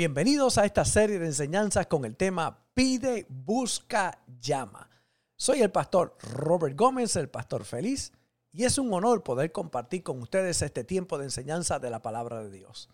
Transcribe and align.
Bienvenidos 0.00 0.56
a 0.56 0.64
esta 0.64 0.86
serie 0.86 1.18
de 1.18 1.26
enseñanzas 1.26 1.86
con 1.86 2.06
el 2.06 2.16
tema 2.16 2.64
Pide, 2.72 3.26
Busca, 3.28 4.18
Llama. 4.40 4.88
Soy 5.36 5.60
el 5.60 5.70
pastor 5.70 6.16
Robert 6.22 6.74
Gómez, 6.74 7.16
el 7.16 7.28
pastor 7.28 7.66
feliz, 7.66 8.10
y 8.50 8.64
es 8.64 8.78
un 8.78 8.90
honor 8.94 9.22
poder 9.22 9.52
compartir 9.52 10.02
con 10.02 10.22
ustedes 10.22 10.62
este 10.62 10.84
tiempo 10.84 11.18
de 11.18 11.24
enseñanza 11.24 11.78
de 11.78 11.90
la 11.90 12.00
palabra 12.00 12.42
de 12.42 12.50
Dios. 12.50 12.88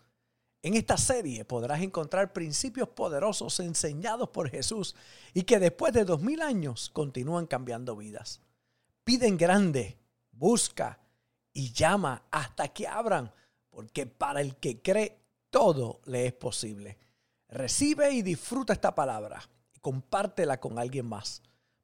En 0.61 0.73
esta 0.73 0.97
serie 0.97 1.45
podrás 1.45 1.81
encontrar 1.81 2.33
principios 2.33 2.89
poderosos 2.89 3.61
enseñados 3.61 4.27
por 4.27 4.49
Jesús 4.49 4.93
y 5.33 5.43
que 5.43 5.59
después 5.59 5.93
de 5.93 6.03
dos 6.03 6.21
mil 6.21 6.41
años 6.41 6.89
continúan 6.89 7.47
cambiando 7.47 7.95
vidas. 7.95 8.41
Pide 9.05 9.27
en 9.27 9.37
grande, 9.37 9.97
busca 10.33 10.99
y 11.53 11.71
llama 11.71 12.23
hasta 12.31 12.67
que 12.67 12.85
abran, 12.85 13.31
porque 13.69 14.07
para 14.07 14.41
el 14.41 14.57
que 14.57 14.81
cree 14.81 15.21
todo 15.49 16.01
le 16.05 16.27
es 16.27 16.33
posible. 16.33 16.97
Recibe 17.49 18.11
y 18.11 18.21
disfruta 18.21 18.73
esta 18.73 18.93
palabra 18.93 19.41
y 19.73 19.79
compártela 19.79 20.59
con 20.59 20.77
alguien 20.79 21.07
más. 21.07 21.41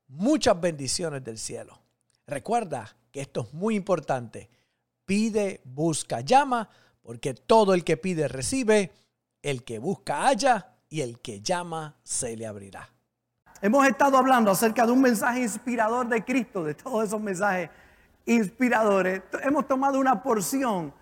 Muchas 0.08 0.60
bendiciones 0.60 1.24
del 1.24 1.38
cielo. 1.38 1.80
Recuerda 2.28 2.96
que 3.12 3.22
esto 3.22 3.42
es 3.42 3.54
muy 3.54 3.76
importante. 3.76 4.50
Pide, 5.06 5.62
busca, 5.64 6.22
llama, 6.22 6.70
porque 7.02 7.34
todo 7.34 7.74
el 7.74 7.84
que 7.84 7.98
pide 7.98 8.28
recibe, 8.28 8.92
el 9.42 9.64
que 9.64 9.80
busca 9.80 10.24
halla 10.24 10.76
y 10.90 11.02
el 11.02 11.20
que 11.20 11.42
llama 11.42 11.96
se 12.04 12.36
le 12.38 12.46
abrirá. 12.46 12.90
Hemos 13.62 13.88
estado 13.88 14.18
hablando 14.18 14.52
acerca 14.52 14.86
de 14.86 14.92
un 14.92 15.02
mensaje 15.02 15.42
inspirador 15.42 16.08
de 16.08 16.24
Cristo, 16.24 16.64
de 16.64 16.76
todos 16.76 17.06
esos 17.06 17.22
mensajes 17.22 17.70
inspiradores. 18.26 19.22
Hemos 19.42 19.68
tomado 19.68 20.00
una 20.00 20.22
porción 20.22 20.94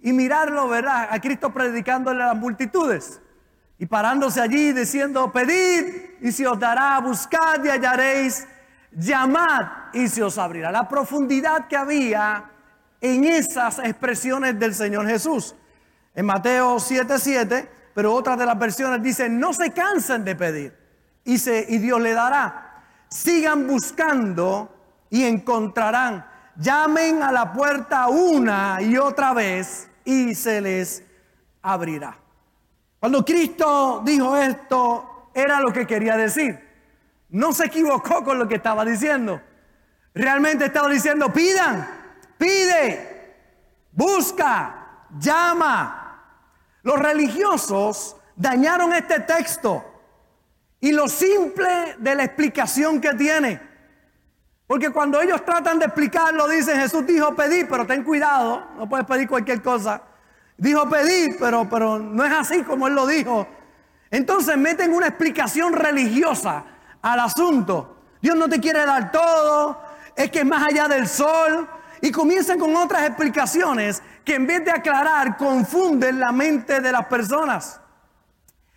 y 0.00 0.12
mirarlo, 0.12 0.68
¿verdad? 0.68 1.08
A 1.10 1.20
Cristo 1.20 1.52
predicándole 1.52 2.22
a 2.22 2.28
las 2.28 2.36
multitudes 2.36 3.20
y 3.78 3.86
parándose 3.86 4.40
allí 4.40 4.72
diciendo, 4.72 5.30
pedid 5.32 5.94
y 6.20 6.32
se 6.32 6.46
os 6.46 6.58
dará, 6.58 6.98
buscad 7.00 7.62
y 7.64 7.68
hallaréis, 7.68 8.46
llamad 8.92 9.66
y 9.92 10.08
se 10.08 10.22
os 10.22 10.38
abrirá. 10.38 10.70
La 10.70 10.88
profundidad 10.88 11.68
que 11.68 11.76
había 11.76 12.50
en 13.00 13.24
esas 13.24 13.78
expresiones 13.80 14.58
del 14.58 14.74
Señor 14.74 15.06
Jesús. 15.06 15.54
En 16.14 16.24
Mateo 16.24 16.76
7:7, 16.76 17.68
pero 17.94 18.14
otras 18.14 18.38
de 18.38 18.46
las 18.46 18.58
versiones 18.58 19.02
dicen, 19.02 19.38
no 19.38 19.52
se 19.52 19.72
cansen 19.72 20.24
de 20.24 20.34
pedir 20.34 20.76
y, 21.24 21.38
se, 21.38 21.66
y 21.68 21.78
Dios 21.78 22.00
le 22.00 22.12
dará. 22.12 22.82
Sigan 23.08 23.66
buscando 23.66 24.74
y 25.10 25.24
encontrarán. 25.24 26.26
Llamen 26.58 27.22
a 27.22 27.32
la 27.32 27.52
puerta 27.52 28.08
una 28.08 28.80
y 28.80 28.96
otra 28.96 29.34
vez 29.34 29.88
y 30.04 30.34
se 30.34 30.60
les 30.60 31.02
abrirá. 31.62 32.16
Cuando 32.98 33.24
Cristo 33.24 34.02
dijo 34.04 34.36
esto, 34.36 35.30
era 35.34 35.60
lo 35.60 35.72
que 35.72 35.86
quería 35.86 36.16
decir. 36.16 36.58
No 37.28 37.52
se 37.52 37.66
equivocó 37.66 38.24
con 38.24 38.38
lo 38.38 38.48
que 38.48 38.54
estaba 38.54 38.84
diciendo. 38.84 39.40
Realmente 40.14 40.64
estaba 40.64 40.88
diciendo, 40.88 41.30
pidan, 41.30 41.86
pide, 42.38 43.34
busca, 43.92 45.06
llama. 45.18 46.22
Los 46.82 46.98
religiosos 46.98 48.16
dañaron 48.34 48.94
este 48.94 49.20
texto 49.20 49.84
y 50.80 50.92
lo 50.92 51.08
simple 51.08 51.96
de 51.98 52.14
la 52.14 52.24
explicación 52.24 53.00
que 53.00 53.12
tiene. 53.14 53.60
Porque 54.66 54.90
cuando 54.90 55.20
ellos 55.20 55.44
tratan 55.44 55.78
de 55.78 55.86
explicarlo, 55.86 56.48
dicen, 56.48 56.80
Jesús 56.80 57.06
dijo 57.06 57.34
pedir, 57.36 57.68
pero 57.68 57.86
ten 57.86 58.02
cuidado, 58.02 58.64
no 58.76 58.88
puedes 58.88 59.06
pedir 59.06 59.28
cualquier 59.28 59.62
cosa. 59.62 60.02
Dijo 60.56 60.88
pedir, 60.88 61.36
pero, 61.38 61.68
pero 61.68 61.98
no 61.98 62.24
es 62.24 62.32
así 62.32 62.62
como 62.62 62.88
él 62.88 62.94
lo 62.94 63.06
dijo. 63.06 63.46
Entonces 64.10 64.56
meten 64.56 64.92
una 64.92 65.08
explicación 65.08 65.72
religiosa 65.72 66.64
al 67.02 67.20
asunto. 67.20 67.96
Dios 68.20 68.34
no 68.34 68.48
te 68.48 68.58
quiere 68.58 68.84
dar 68.84 69.12
todo, 69.12 69.80
es 70.16 70.30
que 70.30 70.40
es 70.40 70.46
más 70.46 70.66
allá 70.66 70.88
del 70.88 71.06
sol. 71.06 71.68
Y 72.00 72.10
comienzan 72.10 72.58
con 72.58 72.74
otras 72.76 73.06
explicaciones 73.06 74.02
que 74.24 74.34
en 74.34 74.46
vez 74.46 74.64
de 74.64 74.70
aclarar 74.70 75.36
confunden 75.36 76.18
la 76.18 76.32
mente 76.32 76.80
de 76.80 76.92
las 76.92 77.06
personas. 77.06 77.80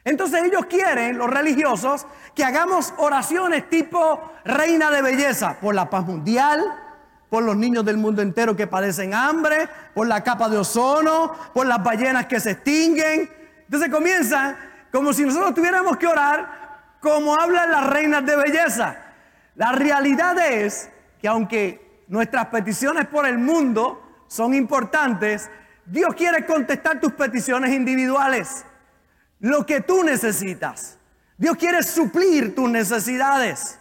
Entonces 0.03 0.43
ellos 0.43 0.65
quieren, 0.67 1.17
los 1.17 1.29
religiosos, 1.29 2.05
que 2.39 2.45
hagamos 2.45 2.93
oraciones 2.95 3.69
tipo 3.69 4.31
reina 4.45 4.89
de 4.89 5.01
belleza 5.01 5.57
por 5.59 5.75
la 5.75 5.89
paz 5.89 6.05
mundial, 6.05 6.63
por 7.29 7.43
los 7.43 7.57
niños 7.57 7.83
del 7.83 7.97
mundo 7.97 8.21
entero 8.21 8.55
que 8.55 8.65
padecen 8.65 9.13
hambre, 9.13 9.67
por 9.93 10.07
la 10.07 10.23
capa 10.23 10.47
de 10.47 10.55
ozono, 10.55 11.35
por 11.53 11.67
las 11.67 11.83
ballenas 11.83 12.27
que 12.27 12.39
se 12.39 12.51
extinguen. 12.51 13.29
Entonces 13.65 13.89
comienzan 13.89 14.55
como 14.89 15.11
si 15.11 15.25
nosotros 15.25 15.53
tuviéramos 15.53 15.97
que 15.97 16.07
orar 16.07 16.95
como 17.01 17.37
hablan 17.37 17.71
las 17.71 17.87
reinas 17.87 18.25
de 18.25 18.37
belleza. 18.37 18.95
La 19.55 19.73
realidad 19.73 20.39
es 20.39 20.89
que 21.21 21.27
aunque 21.27 22.05
nuestras 22.07 22.45
peticiones 22.45 23.05
por 23.07 23.27
el 23.27 23.37
mundo 23.37 24.01
son 24.29 24.53
importantes, 24.53 25.51
Dios 25.85 26.15
quiere 26.15 26.45
contestar 26.45 27.01
tus 27.01 27.11
peticiones 27.11 27.71
individuales 27.73 28.63
lo 29.41 29.65
que 29.65 29.81
tú 29.81 30.05
necesitas. 30.05 30.98
Dios 31.39 31.55
quiere 31.55 31.81
suplir 31.83 32.53
tus 32.53 32.69
necesidades. 32.69 33.79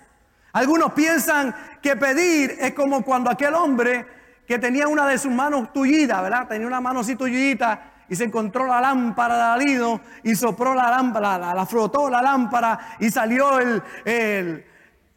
Algunos 0.52 0.92
piensan 0.92 1.52
que 1.82 1.96
pedir 1.96 2.56
es 2.60 2.72
como 2.72 3.02
cuando 3.02 3.30
aquel 3.30 3.52
hombre 3.54 4.06
que 4.46 4.60
tenía 4.60 4.86
una 4.86 5.08
de 5.08 5.18
sus 5.18 5.32
manos 5.32 5.72
tullida, 5.72 6.22
¿verdad? 6.22 6.46
Tenía 6.46 6.68
una 6.68 6.80
mano 6.80 7.00
así 7.00 7.16
tullida 7.16 8.04
y 8.08 8.14
se 8.14 8.24
encontró 8.24 8.64
la 8.64 8.80
lámpara 8.80 9.36
de 9.36 9.42
alido 9.42 10.00
y 10.22 10.36
sopró 10.36 10.72
la 10.72 10.88
lámpara, 10.88 11.52
la, 11.52 11.66
frotó 11.66 12.08
la 12.08 12.22
lámpara 12.22 12.96
y 13.00 13.10
salió 13.10 13.58
el, 13.58 13.82
el, 14.04 14.64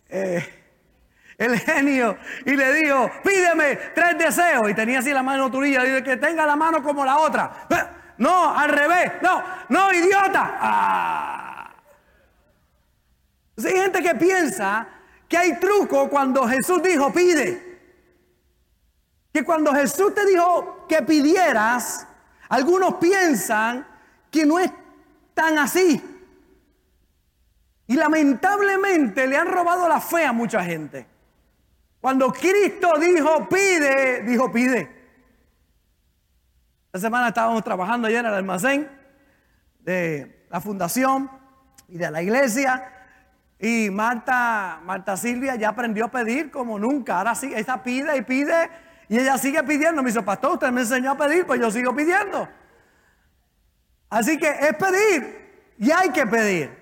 eh, 0.09 0.63
el 1.37 1.59
genio 1.59 2.17
y 2.43 2.55
le 2.55 2.73
dijo, 2.73 3.07
pídeme 3.23 3.75
tres 3.93 4.17
deseos. 4.17 4.67
Y 4.67 4.73
tenía 4.73 4.97
así 4.97 5.13
la 5.13 5.21
mano 5.21 5.51
tullida 5.51 5.85
y 5.85 5.91
dice 5.91 6.03
que 6.03 6.17
tenga 6.17 6.47
la 6.47 6.55
mano 6.55 6.81
como 6.81 7.05
la 7.05 7.19
otra. 7.19 7.67
No, 8.17 8.57
al 8.57 8.69
revés. 8.69 9.11
No, 9.21 9.43
no, 9.69 9.93
idiota. 9.93 10.57
Ah. 10.59 11.50
Hay 13.65 13.73
gente 13.73 14.01
que 14.01 14.15
piensa 14.15 14.87
que 15.27 15.37
hay 15.37 15.59
truco 15.59 16.09
cuando 16.09 16.47
Jesús 16.47 16.81
dijo 16.83 17.11
pide. 17.11 17.79
Que 19.33 19.43
cuando 19.43 19.73
Jesús 19.73 20.13
te 20.13 20.25
dijo 20.25 20.85
que 20.89 21.01
pidieras, 21.03 22.05
algunos 22.49 22.95
piensan 22.95 23.87
que 24.29 24.45
no 24.45 24.59
es 24.59 24.71
tan 25.33 25.57
así. 25.57 26.01
Y 27.87 27.95
lamentablemente 27.95 29.27
le 29.27 29.37
han 29.37 29.47
robado 29.47 29.87
la 29.87 30.01
fe 30.01 30.25
a 30.25 30.33
mucha 30.33 30.63
gente. 30.63 31.07
Cuando 32.01 32.31
Cristo 32.33 32.97
dijo 32.99 33.47
pide, 33.47 34.23
dijo 34.23 34.51
pide. 34.51 35.01
Esta 36.87 36.99
semana 36.99 37.29
estábamos 37.29 37.63
trabajando 37.63 38.07
allá 38.07 38.19
en 38.19 38.25
el 38.25 38.33
almacén 38.33 38.91
de 39.79 40.45
la 40.49 40.59
fundación 40.59 41.31
y 41.87 41.97
de 41.97 42.11
la 42.11 42.21
iglesia. 42.21 43.00
Y 43.61 43.91
Marta, 43.91 44.81
Silvia 45.15 45.55
ya 45.55 45.69
aprendió 45.69 46.05
a 46.05 46.11
pedir 46.11 46.49
como 46.49 46.79
nunca. 46.79 47.19
Ahora 47.19 47.35
sí, 47.35 47.53
ella 47.55 47.83
pide 47.83 48.17
y 48.17 48.21
pide 48.23 48.69
y 49.07 49.19
ella 49.19 49.37
sigue 49.37 49.63
pidiendo. 49.63 50.01
Me 50.01 50.09
dice, 50.09 50.23
pastor, 50.23 50.53
usted 50.53 50.71
me 50.71 50.81
enseñó 50.81 51.11
a 51.11 51.17
pedir, 51.17 51.45
pues 51.45 51.59
yo 51.59 51.69
sigo 51.69 51.95
pidiendo. 51.95 52.49
Así 54.09 54.39
que 54.39 54.49
es 54.49 54.73
pedir 54.73 55.73
y 55.77 55.91
hay 55.91 56.09
que 56.09 56.25
pedir. 56.25 56.75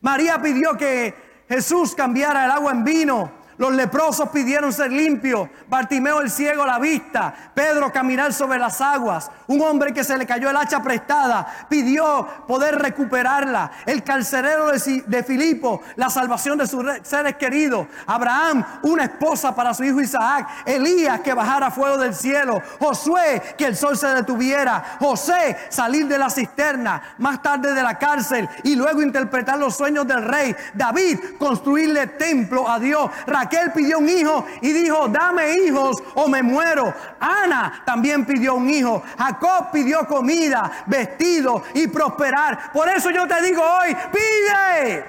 María 0.00 0.40
pidió 0.40 0.76
que 0.76 1.14
Jesús 1.48 1.96
cambiara 1.96 2.44
el 2.44 2.50
agua 2.52 2.72
en 2.72 2.84
vino 2.84 3.39
los 3.60 3.74
leprosos 3.74 4.30
pidieron 4.30 4.72
ser 4.72 4.90
limpios. 4.90 5.50
Bartimeo 5.68 6.22
el 6.22 6.30
ciego 6.30 6.64
la 6.64 6.78
vista. 6.78 7.34
Pedro 7.52 7.92
caminar 7.92 8.32
sobre 8.32 8.58
las 8.58 8.80
aguas. 8.80 9.30
Un 9.48 9.60
hombre 9.60 9.92
que 9.92 10.02
se 10.02 10.16
le 10.16 10.24
cayó 10.24 10.48
el 10.48 10.56
hacha 10.56 10.82
prestada 10.82 11.66
pidió 11.68 12.26
poder 12.48 12.78
recuperarla. 12.78 13.70
El 13.84 14.02
carcelero 14.02 14.70
de 14.70 15.22
Filipo, 15.22 15.82
la 15.96 16.08
salvación 16.08 16.56
de 16.56 16.66
sus 16.66 16.82
seres 17.02 17.36
queridos. 17.36 17.86
Abraham, 18.06 18.64
una 18.80 19.04
esposa 19.04 19.54
para 19.54 19.74
su 19.74 19.84
hijo 19.84 20.00
Isaac. 20.00 20.48
Elías 20.64 21.20
que 21.20 21.34
bajara 21.34 21.70
fuego 21.70 21.98
del 21.98 22.14
cielo. 22.14 22.62
Josué, 22.78 23.42
que 23.58 23.66
el 23.66 23.76
sol 23.76 23.98
se 23.98 24.06
detuviera. 24.06 24.96
José, 25.00 25.58
salir 25.68 26.08
de 26.08 26.16
la 26.16 26.30
cisterna. 26.30 27.02
Más 27.18 27.42
tarde 27.42 27.74
de 27.74 27.82
la 27.82 27.98
cárcel 27.98 28.48
y 28.62 28.74
luego 28.74 29.02
interpretar 29.02 29.58
los 29.58 29.76
sueños 29.76 30.06
del 30.06 30.24
rey. 30.24 30.56
David, 30.72 31.18
construirle 31.38 32.06
templo 32.06 32.66
a 32.66 32.78
Dios 32.78 33.10
él 33.56 33.72
pidió 33.72 33.98
un 33.98 34.08
hijo 34.08 34.44
y 34.60 34.72
dijo, 34.72 35.08
dame 35.08 35.52
hijos 35.54 35.96
o 36.14 36.28
me 36.28 36.42
muero. 36.42 36.92
Ana 37.18 37.82
también 37.84 38.24
pidió 38.24 38.54
un 38.54 38.68
hijo. 38.68 39.02
Jacob 39.18 39.70
pidió 39.72 40.06
comida, 40.06 40.84
vestido 40.86 41.62
y 41.74 41.86
prosperar. 41.88 42.72
Por 42.72 42.88
eso 42.88 43.10
yo 43.10 43.26
te 43.26 43.42
digo 43.42 43.62
hoy, 43.62 43.96
pide. 44.12 45.04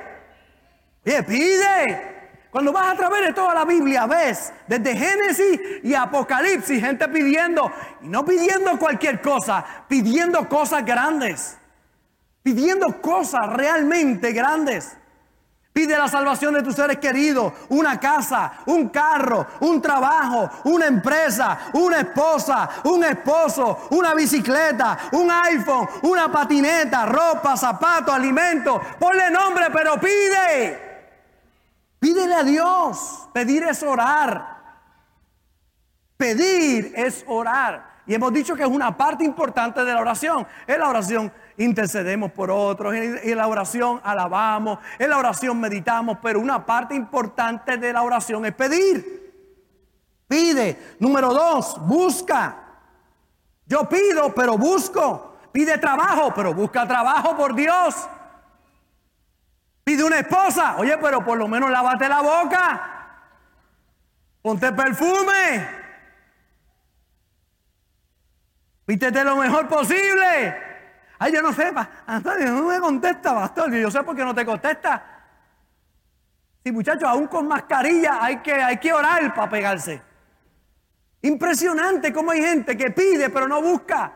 Pide, 1.04 1.24
pide. 1.24 2.12
Cuando 2.52 2.74
vas 2.74 2.92
a 2.92 2.98
través 2.98 3.28
de 3.28 3.34
toda 3.34 3.54
la 3.54 3.64
Biblia, 3.64 4.06
ves 4.06 4.52
desde 4.68 4.94
Génesis 4.96 5.60
y 5.84 5.94
Apocalipsis, 5.96 6.82
gente 6.82 7.08
pidiendo, 7.08 7.72
y 8.02 8.10
no 8.10 8.26
pidiendo 8.26 8.78
cualquier 8.78 9.22
cosa, 9.22 9.66
pidiendo 9.88 10.50
cosas 10.50 10.86
grandes. 10.86 11.58
pidiendo 12.44 13.02
cosas 13.02 13.54
realmente 13.54 14.32
grandes. 14.32 14.98
Pide 15.74 15.98
la 15.98 16.10
salvación 16.10 16.54
de 16.54 16.64
tus 16.64 16.76
seres 16.76 16.98
queridos, 16.98 17.54
una 17.70 17.98
casa, 17.98 18.52
un 18.66 18.90
carro, 18.90 19.48
un 19.62 19.82
trabajo, 19.82 20.50
una 20.66 20.86
empresa, 20.86 21.72
una 21.74 22.02
esposa, 22.02 22.70
un 22.84 23.02
esposo, 23.06 23.88
una 23.92 24.14
bicicleta, 24.14 24.98
un 25.14 25.32
iPhone, 25.32 25.88
una 26.04 26.30
patineta, 26.30 27.06
ropa, 27.06 27.56
zapatos, 27.56 28.14
alimentos. 28.14 28.82
Ponle 29.00 29.32
nombre, 29.32 29.68
pero 29.72 29.98
pide. 29.98 30.92
Pídele 32.00 32.36
a 32.36 32.44
Dios. 32.44 33.30
Pedir 33.32 33.64
es 33.64 33.82
orar. 33.82 34.58
Pedir 36.18 36.92
es 36.98 37.24
orar. 37.28 37.92
Y 38.06 38.14
hemos 38.14 38.34
dicho 38.34 38.56
que 38.56 38.64
es 38.64 38.70
una 38.70 38.98
parte 38.98 39.24
importante 39.24 39.86
de 39.86 39.94
la 39.94 40.02
oración. 40.02 40.46
Es 40.68 40.78
la 40.78 40.90
oración 40.90 41.32
intercedemos 41.57 42.31
por 42.31 42.51
otros, 42.51 42.94
en 42.94 43.38
la 43.38 43.48
oración 43.48 44.01
alabamos, 44.03 44.80
en 44.98 45.09
la 45.09 45.18
oración 45.18 45.59
meditamos, 45.59 46.18
pero 46.21 46.39
una 46.39 46.65
parte 46.65 46.95
importante 46.95 47.77
de 47.77 47.94
la 47.94 48.03
oración 48.03 48.45
es 48.45 48.53
pedir. 48.53 49.21
Pide. 50.27 50.95
Número 51.00 51.33
dos, 51.33 51.75
busca. 51.86 52.56
Yo 53.65 53.88
pido, 53.89 54.33
pero 54.33 54.57
busco. 54.57 55.38
Pide 55.51 55.77
trabajo, 55.77 56.33
pero 56.33 56.53
busca 56.53 56.88
trabajo 56.88 57.36
por 57.36 57.53
Dios. 57.53 58.07
Pide 59.83 60.03
una 60.03 60.19
esposa. 60.19 60.77
Oye, 60.77 60.98
pero 61.00 61.24
por 61.24 61.38
lo 61.38 61.48
menos 61.48 61.69
lávate 61.69 62.07
la 62.07 62.21
boca. 62.21 62.88
Ponte 64.42 64.71
perfume. 64.71 65.68
Pídete 68.86 69.24
lo 69.24 69.36
mejor 69.36 69.68
posible. 69.68 70.71
Ay, 71.24 71.34
yo 71.34 71.42
no 71.44 71.54
sé, 71.54 71.72
Antonio, 72.08 72.52
no 72.52 72.64
me 72.64 72.80
contesta, 72.80 73.36
pastor. 73.36 73.72
Yo 73.76 73.92
sé 73.92 74.02
por 74.02 74.16
qué 74.16 74.26
no 74.26 74.34
te 74.34 74.44
contesta. 74.44 75.04
Sí, 76.64 76.72
muchachos, 76.72 77.04
aún 77.04 77.28
con 77.28 77.48
mascarilla 77.48 78.18
hay 78.20 78.38
que, 78.38 78.54
hay 78.54 78.78
que 78.78 78.92
orar 78.92 79.32
para 79.36 79.48
pegarse. 79.48 80.02
Impresionante 81.22 82.12
cómo 82.12 82.32
hay 82.32 82.42
gente 82.42 82.76
que 82.76 82.90
pide 82.90 83.30
pero 83.30 83.48
no 83.48 83.62
busca. 83.62 84.14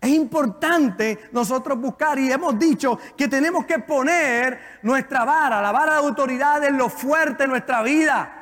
Es 0.00 0.08
importante 0.08 1.28
nosotros 1.30 1.78
buscar 1.78 2.18
y 2.18 2.32
hemos 2.32 2.58
dicho 2.58 2.98
que 3.14 3.28
tenemos 3.28 3.66
que 3.66 3.80
poner 3.80 4.78
nuestra 4.80 5.26
vara, 5.26 5.60
la 5.60 5.72
vara 5.72 5.92
de 5.92 5.98
autoridad 5.98 6.64
en 6.64 6.78
lo 6.78 6.88
fuerte 6.88 7.42
de 7.42 7.48
nuestra 7.50 7.82
vida 7.82 8.35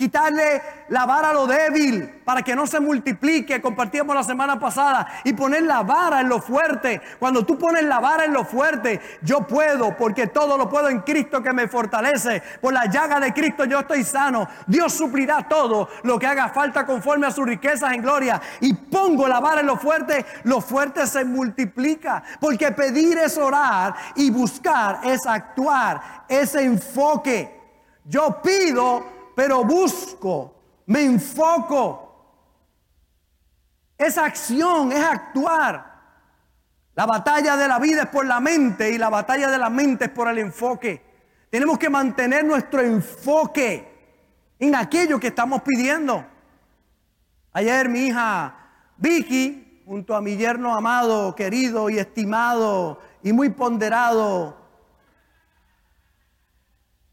quitarle 0.00 0.62
la 0.88 1.04
vara 1.04 1.28
a 1.28 1.34
lo 1.34 1.46
débil 1.46 2.08
para 2.24 2.40
que 2.40 2.56
no 2.56 2.66
se 2.66 2.80
multiplique, 2.80 3.60
compartíamos 3.60 4.16
la 4.16 4.24
semana 4.24 4.58
pasada, 4.58 5.06
y 5.24 5.34
poner 5.34 5.64
la 5.64 5.82
vara 5.82 6.22
en 6.22 6.28
lo 6.30 6.40
fuerte. 6.40 7.02
Cuando 7.18 7.44
tú 7.44 7.58
pones 7.58 7.84
la 7.84 8.00
vara 8.00 8.24
en 8.24 8.32
lo 8.32 8.46
fuerte, 8.46 8.98
yo 9.20 9.40
puedo, 9.46 9.94
porque 9.98 10.28
todo 10.28 10.56
lo 10.56 10.70
puedo 10.70 10.88
en 10.88 11.00
Cristo 11.00 11.42
que 11.42 11.52
me 11.52 11.68
fortalece. 11.68 12.42
Por 12.62 12.72
la 12.72 12.86
llaga 12.86 13.20
de 13.20 13.34
Cristo 13.34 13.66
yo 13.66 13.80
estoy 13.80 14.02
sano. 14.02 14.48
Dios 14.66 14.94
suplirá 14.94 15.46
todo 15.46 15.90
lo 16.04 16.18
que 16.18 16.26
haga 16.26 16.48
falta 16.48 16.86
conforme 16.86 17.26
a 17.26 17.30
sus 17.30 17.44
riquezas 17.44 17.92
en 17.92 18.00
gloria. 18.00 18.40
Y 18.60 18.72
pongo 18.72 19.28
la 19.28 19.38
vara 19.38 19.60
en 19.60 19.66
lo 19.66 19.76
fuerte, 19.76 20.24
lo 20.44 20.62
fuerte 20.62 21.06
se 21.06 21.26
multiplica. 21.26 22.22
Porque 22.40 22.72
pedir 22.72 23.18
es 23.18 23.36
orar 23.36 23.94
y 24.14 24.30
buscar 24.30 25.00
es 25.04 25.26
actuar, 25.26 26.24
ese 26.26 26.64
enfoque. 26.64 27.60
Yo 28.06 28.40
pido 28.42 29.19
pero 29.40 29.64
busco, 29.64 30.54
me 30.84 31.02
enfoco. 31.02 32.44
Esa 33.96 34.26
acción 34.26 34.92
es 34.92 35.02
actuar. 35.02 35.82
La 36.94 37.06
batalla 37.06 37.56
de 37.56 37.66
la 37.66 37.78
vida 37.78 38.02
es 38.02 38.08
por 38.10 38.26
la 38.26 38.38
mente 38.38 38.90
y 38.90 38.98
la 38.98 39.08
batalla 39.08 39.50
de 39.50 39.56
la 39.56 39.70
mente 39.70 40.04
es 40.04 40.10
por 40.10 40.28
el 40.28 40.36
enfoque. 40.36 41.02
Tenemos 41.48 41.78
que 41.78 41.88
mantener 41.88 42.44
nuestro 42.44 42.82
enfoque 42.82 43.90
en 44.58 44.74
aquello 44.74 45.18
que 45.18 45.28
estamos 45.28 45.62
pidiendo. 45.62 46.22
Ayer 47.54 47.88
mi 47.88 48.08
hija 48.08 48.54
Vicky, 48.98 49.82
junto 49.86 50.14
a 50.14 50.20
mi 50.20 50.36
yerno 50.36 50.74
amado, 50.74 51.34
querido 51.34 51.88
y 51.88 51.98
estimado 51.98 53.00
y 53.22 53.32
muy 53.32 53.48
ponderado, 53.48 54.54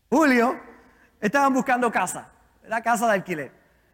Julio, 0.09 0.66
estaban 1.27 1.53
buscando 1.53 1.91
casa, 1.91 2.29
la 2.67 2.81
casa 2.81 3.07
de 3.07 3.13
alquiler. 3.13 3.51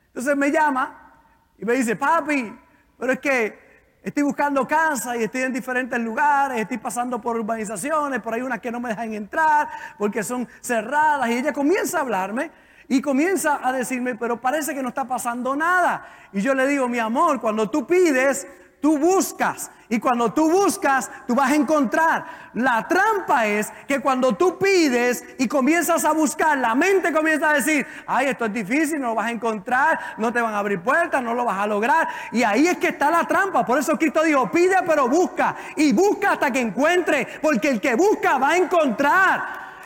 Entonces 0.08 0.36
me 0.36 0.52
llama 0.52 1.14
y 1.58 1.66
me 1.66 1.74
dice, 1.74 1.96
papi, 1.96 2.58
pero 2.98 3.14
es 3.14 3.20
que 3.20 3.64
estoy 4.04 4.24
buscando 4.24 4.68
casa 4.68 5.16
y 5.16 5.24
estoy 5.24 5.44
en 5.44 5.54
diferentes 5.54 6.00
lugares, 6.00 6.60
estoy 6.60 6.78
pasando 6.78 7.20
por 7.22 7.38
urbanizaciones, 7.38 8.22
por 8.22 8.34
ahí 8.34 8.42
unas 8.42 8.60
que 8.60 8.72
no 8.72 8.80
me 8.80 8.90
dejan 8.90 9.14
entrar 9.14 9.70
porque 9.98 10.24
son 10.24 10.48
cerradas. 10.62 11.30
Y 11.30 11.34
ella 11.34 11.54
comienza 11.54 12.00
a 12.00 12.02
hablarme 12.02 12.52
y 12.88 13.02
comienza 13.02 13.60
a 13.64 13.72
decirme, 13.72 14.16
pero 14.16 14.40
parece 14.40 14.76
que 14.76 14.84
no 14.84 14.90
está 14.90 15.06
pasando 15.06 15.56
nada. 15.56 16.06
Y 16.32 16.42
yo 16.42 16.54
le 16.54 16.68
digo, 16.68 16.88
mi 16.88 17.00
amor, 17.00 17.40
cuando 17.40 17.70
tú 17.70 17.88
pides, 17.88 18.48
tú 18.84 18.98
buscas. 18.98 19.72
Y 19.88 19.98
cuando 19.98 20.34
tú 20.34 20.52
buscas, 20.52 21.10
tú 21.26 21.34
vas 21.34 21.52
a 21.52 21.56
encontrar. 21.56 22.26
La 22.54 22.86
trampa 22.86 23.46
es 23.48 23.72
que 23.88 24.02
cuando 24.02 24.36
tú 24.36 24.60
pides 24.60 25.24
y 25.38 25.48
comienzas 25.48 26.04
a 26.04 26.12
buscar, 26.12 26.58
la 26.58 26.76
mente 26.76 27.14
comienza 27.14 27.52
a 27.52 27.54
decir, 27.54 27.88
ay, 28.06 28.28
esto 28.28 28.44
es 28.44 28.54
difícil, 28.54 29.00
no 29.00 29.10
lo 29.10 29.16
vas 29.16 29.28
a 29.28 29.32
encontrar, 29.32 29.98
no 30.18 30.34
te 30.34 30.42
van 30.42 30.54
a 30.54 30.60
abrir 30.60 30.82
puertas, 30.82 31.24
no 31.24 31.34
lo 31.34 31.46
vas 31.46 31.60
a 31.60 31.68
lograr. 31.68 32.10
Y 32.34 32.44
ahí 32.44 32.68
es 32.68 32.78
que 32.78 32.90
está 32.90 33.10
la 33.10 33.26
trampa. 33.26 33.66
Por 33.66 33.80
eso 33.80 33.98
Cristo 33.98 34.22
dijo, 34.22 34.52
pide 34.52 34.76
pero 34.86 35.08
busca. 35.08 35.56
Y 35.78 35.94
busca 35.94 36.34
hasta 36.34 36.52
que 36.52 36.60
encuentre. 36.60 37.40
Porque 37.42 37.70
el 37.70 37.80
que 37.80 37.96
busca 37.96 38.38
va 38.38 38.50
a 38.50 38.58
encontrar. 38.58 39.44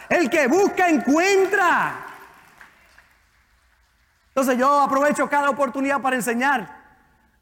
El 0.09 0.27
que 0.27 0.47
busca 0.47 0.89
encuentra. 0.89 1.93
Entonces 4.29 4.57
yo 4.57 4.81
aprovecho 4.81 5.29
cada 5.29 5.51
oportunidad 5.51 6.01
para 6.01 6.15
enseñar. 6.15 6.76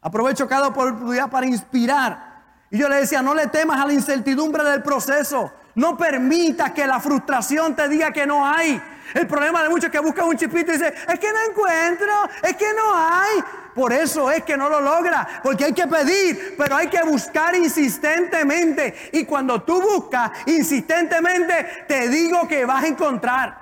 Aprovecho 0.05 0.47
cada 0.47 0.67
oportunidad 0.67 1.31
para 1.31 1.47
inspirar. 1.47 2.43
Y 2.69 2.77
yo 2.77 2.87
le 2.87 2.97
decía, 2.97 3.23
no 3.23 3.33
le 3.33 3.47
temas 3.47 3.81
a 3.81 3.87
la 3.87 3.93
incertidumbre 3.93 4.63
del 4.63 4.83
proceso. 4.83 5.51
No 5.73 5.97
permitas 5.97 6.73
que 6.73 6.85
la 6.85 6.99
frustración 6.99 7.75
te 7.75 7.89
diga 7.89 8.11
que 8.11 8.27
no 8.27 8.45
hay. 8.45 8.79
El 9.15 9.25
problema 9.25 9.63
de 9.63 9.69
muchos 9.69 9.85
es 9.85 9.91
que 9.91 9.97
buscan 9.97 10.27
un 10.27 10.37
chipito 10.37 10.69
y 10.69 10.77
dicen, 10.77 10.93
es 11.07 11.19
que 11.19 11.33
no 11.33 11.39
encuentro, 11.49 12.13
es 12.43 12.55
que 12.55 12.71
no 12.75 12.93
hay. 12.93 13.43
Por 13.73 13.91
eso 13.93 14.29
es 14.29 14.43
que 14.43 14.55
no 14.55 14.69
lo 14.69 14.79
logra, 14.79 15.41
porque 15.41 15.65
hay 15.65 15.73
que 15.73 15.87
pedir, 15.87 16.53
pero 16.55 16.75
hay 16.75 16.87
que 16.87 17.01
buscar 17.01 17.55
insistentemente. 17.55 19.09
Y 19.11 19.25
cuando 19.25 19.63
tú 19.63 19.81
buscas 19.81 20.29
insistentemente, 20.45 21.85
te 21.87 22.09
digo 22.09 22.47
que 22.47 22.63
vas 22.63 22.83
a 22.83 22.87
encontrar. 22.87 23.57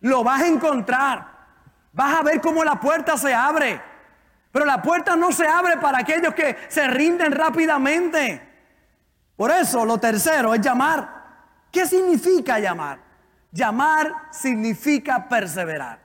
Lo 0.00 0.24
vas 0.24 0.42
a 0.42 0.48
encontrar. 0.48 1.28
Vas 1.92 2.16
a 2.16 2.22
ver 2.24 2.40
cómo 2.40 2.64
la 2.64 2.80
puerta 2.80 3.16
se 3.16 3.32
abre. 3.32 3.93
Pero 4.54 4.66
la 4.66 4.80
puerta 4.80 5.16
no 5.16 5.32
se 5.32 5.48
abre 5.48 5.78
para 5.78 5.98
aquellos 5.98 6.32
que 6.32 6.56
se 6.68 6.86
rinden 6.86 7.32
rápidamente. 7.32 8.40
Por 9.34 9.50
eso 9.50 9.84
lo 9.84 9.98
tercero 9.98 10.54
es 10.54 10.60
llamar. 10.60 11.66
¿Qué 11.72 11.84
significa 11.84 12.60
llamar? 12.60 13.00
Llamar 13.50 14.28
significa 14.30 15.28
perseverar. 15.28 15.98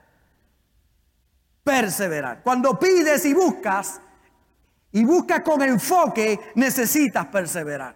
Perseverar. 1.62 2.42
Cuando 2.42 2.76
pides 2.76 3.24
y 3.24 3.34
buscas 3.34 4.00
y 4.90 5.04
buscas 5.04 5.42
con 5.42 5.62
enfoque, 5.62 6.50
necesitas 6.56 7.26
perseverar. 7.26 7.94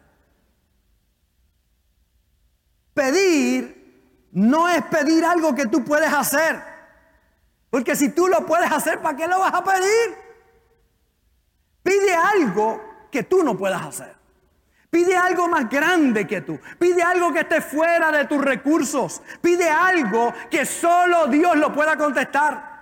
Pedir 2.94 4.28
no 4.30 4.68
es 4.68 4.84
pedir 4.84 5.24
algo 5.24 5.52
que 5.52 5.66
tú 5.66 5.84
puedes 5.84 6.12
hacer. 6.12 6.62
Porque 7.70 7.96
si 7.96 8.10
tú 8.10 8.28
lo 8.28 8.46
puedes 8.46 8.70
hacer, 8.70 9.00
¿para 9.02 9.16
qué 9.16 9.26
lo 9.26 9.40
vas 9.40 9.52
a 9.52 9.64
pedir? 9.64 10.23
Pide 11.84 12.14
algo 12.14 13.06
que 13.12 13.22
tú 13.22 13.44
no 13.44 13.56
puedas 13.56 13.82
hacer. 13.82 14.16
Pide 14.90 15.16
algo 15.16 15.48
más 15.48 15.68
grande 15.68 16.26
que 16.26 16.40
tú. 16.40 16.58
Pide 16.78 17.02
algo 17.02 17.32
que 17.32 17.40
esté 17.40 17.60
fuera 17.60 18.10
de 18.10 18.24
tus 18.24 18.42
recursos. 18.42 19.22
Pide 19.40 19.68
algo 19.68 20.32
que 20.50 20.64
solo 20.64 21.26
Dios 21.26 21.56
lo 21.56 21.72
pueda 21.72 21.96
contestar. 21.96 22.74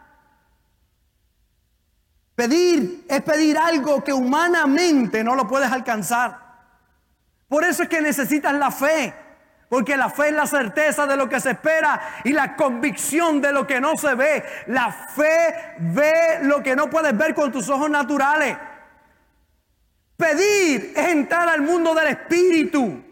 Pedir 2.35 3.05
es 3.09 3.23
pedir 3.23 3.59
algo 3.59 4.05
que 4.05 4.13
humanamente 4.13 5.25
no 5.25 5.35
lo 5.35 5.49
puedes 5.49 5.73
alcanzar. 5.73 6.39
Por 7.49 7.65
eso 7.65 7.83
es 7.83 7.89
que 7.89 8.01
necesitas 8.01 8.55
la 8.55 8.71
fe. 8.71 9.15
Porque 9.69 9.97
la 9.97 10.11
fe 10.11 10.29
es 10.29 10.35
la 10.35 10.47
certeza 10.47 11.07
de 11.07 11.17
lo 11.17 11.29
que 11.31 11.41
se 11.41 11.53
espera 11.53 12.21
y 12.25 12.33
la 12.33 12.57
convicción 12.57 13.41
de 13.41 13.53
lo 13.53 13.67
que 13.67 13.81
no 13.81 13.97
se 13.97 14.15
ve. 14.15 14.45
La 14.67 14.93
fe 14.93 15.77
ve 15.79 16.41
lo 16.43 16.63
que 16.63 16.77
no 16.77 16.91
puedes 16.91 17.17
ver 17.17 17.35
con 17.35 17.51
tus 17.51 17.69
ojos 17.71 17.89
naturales. 17.89 18.57
Pedir 20.23 20.93
es 20.95 21.09
entrar 21.09 21.49
al 21.49 21.63
mundo 21.63 21.97
del 21.97 22.07
espíritu. 22.07 23.03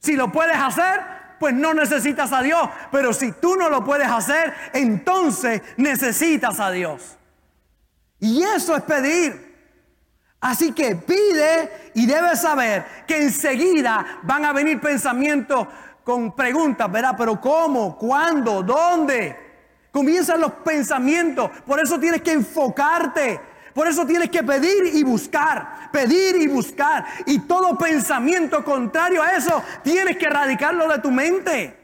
Si 0.00 0.16
lo 0.16 0.32
puedes 0.32 0.56
hacer, 0.56 1.00
pues 1.38 1.54
no 1.54 1.72
necesitas 1.72 2.32
a 2.32 2.42
Dios. 2.42 2.68
Pero 2.90 3.12
si 3.12 3.30
tú 3.30 3.54
no 3.54 3.70
lo 3.70 3.84
puedes 3.84 4.08
hacer, 4.08 4.52
entonces 4.72 5.62
necesitas 5.76 6.58
a 6.58 6.72
Dios. 6.72 7.16
Y 8.18 8.42
eso 8.42 8.74
es 8.74 8.82
pedir. 8.82 9.54
Así 10.40 10.72
que 10.72 10.96
pide 10.96 11.92
y 11.94 12.06
debes 12.06 12.40
saber 12.40 12.86
que 13.06 13.22
enseguida 13.22 14.04
van 14.24 14.44
a 14.44 14.52
venir 14.52 14.80
pensamientos 14.80 15.68
con 16.02 16.34
preguntas, 16.34 16.90
¿verdad? 16.90 17.14
Pero 17.16 17.40
¿cómo? 17.40 17.96
¿Cuándo? 17.96 18.64
¿Dónde? 18.64 19.36
Comienzan 19.92 20.40
los 20.40 20.54
pensamientos. 20.54 21.52
Por 21.64 21.78
eso 21.78 22.00
tienes 22.00 22.20
que 22.20 22.32
enfocarte. 22.32 23.51
Por 23.74 23.88
eso 23.88 24.06
tienes 24.06 24.30
que 24.30 24.42
pedir 24.42 24.94
y 24.94 25.02
buscar, 25.02 25.90
pedir 25.90 26.36
y 26.36 26.46
buscar. 26.46 27.06
Y 27.26 27.40
todo 27.40 27.76
pensamiento 27.78 28.64
contrario 28.64 29.22
a 29.22 29.30
eso 29.32 29.62
tienes 29.82 30.16
que 30.16 30.26
erradicarlo 30.26 30.88
de 30.88 30.98
tu 30.98 31.10
mente. 31.10 31.78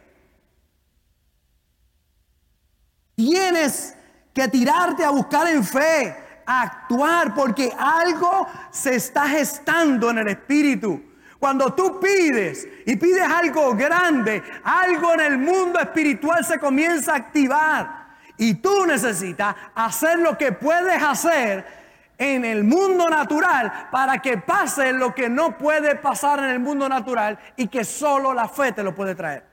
Tienes 3.15 3.95
que 4.33 4.49
tirarte 4.49 5.05
a 5.05 5.11
buscar 5.11 5.49
en 5.49 5.65
fe, 5.65 6.17
a 6.47 6.63
actuar, 6.63 7.35
porque 7.35 7.73
algo 7.77 8.47
se 8.71 8.95
está 8.95 9.29
gestando 9.29 10.11
en 10.11 10.19
el 10.19 10.29
espíritu. 10.29 11.03
Cuando 11.39 11.73
tú 11.73 12.01
pides 12.01 12.67
y 12.85 12.97
pides 12.97 13.23
algo 13.23 13.75
grande, 13.75 14.43
algo 14.63 15.15
en 15.15 15.21
el 15.21 15.39
mundo 15.39 15.79
espiritual 15.79 16.45
se 16.45 16.59
comienza 16.59 17.13
a 17.13 17.17
activar. 17.17 17.98
Y 18.39 18.55
tú 18.55 18.87
necesitas 18.87 19.55
hacer 19.75 20.21
lo 20.21 20.39
que 20.39 20.53
puedes 20.53 21.03
hacer 21.03 21.67
en 22.17 22.45
el 22.45 22.65
mundo 22.65 23.09
natural 23.11 23.89
para 23.91 24.23
que 24.23 24.39
pase 24.39 24.93
lo 24.93 25.15
que 25.15 25.29
no 25.29 25.59
puede 25.59 25.97
pasar 25.97 26.39
en 26.41 26.51
el 26.51 26.61
mundo 26.61 26.89
natural 26.89 27.39
y 27.57 27.69
que 27.69 27.85
solo 27.85 28.33
la 28.33 28.49
fe 28.49 28.73
te 28.73 28.83
lo 28.83 28.95
puede 28.95 29.15
traer. 29.15 29.45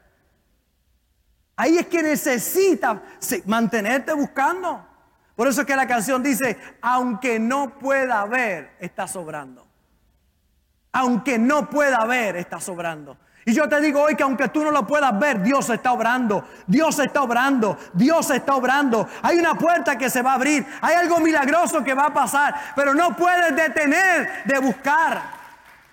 Ahí 1.56 1.77
es 1.77 1.88
que 1.88 2.04
necesitas 2.04 3.00
mantenerte 3.46 4.13
buscando. 4.13 4.86
Por 5.36 5.48
eso 5.48 5.62
es 5.62 5.68
que 5.68 5.75
la 5.75 5.88
canción 5.88 6.24
dice, 6.24 6.58
aunque 6.82 7.39
no 7.39 7.77
pueda 7.77 8.25
ver, 8.25 8.75
está 8.80 9.08
sobrando. 9.08 9.65
Aunque 10.92 11.38
no 11.38 11.70
pueda 11.70 12.06
ver, 12.06 12.36
está 12.38 12.60
sobrando. 12.60 13.18
Y 13.47 13.53
yo 13.53 13.69
te 13.69 13.79
digo 13.79 14.01
hoy 14.01 14.15
que 14.15 14.23
aunque 14.23 14.49
tú 14.49 14.63
no 14.63 14.71
lo 14.71 14.87
puedas 14.87 15.17
ver, 15.19 15.43
Dios 15.43 15.69
está 15.69 15.91
obrando, 15.91 16.47
Dios 16.65 16.97
está 16.97 17.21
obrando, 17.21 17.77
Dios 17.93 18.31
está 18.31 18.55
obrando. 18.55 19.07
Hay 19.21 19.37
una 19.37 19.53
puerta 19.53 19.95
que 19.99 20.09
se 20.09 20.23
va 20.23 20.31
a 20.31 20.35
abrir, 20.35 20.65
hay 20.81 20.95
algo 20.95 21.19
milagroso 21.19 21.83
que 21.83 21.93
va 21.93 22.07
a 22.07 22.13
pasar, 22.13 22.73
pero 22.75 22.95
no 22.95 23.15
puedes 23.15 23.55
detener 23.55 24.43
de 24.45 24.57
buscar. 24.57 25.21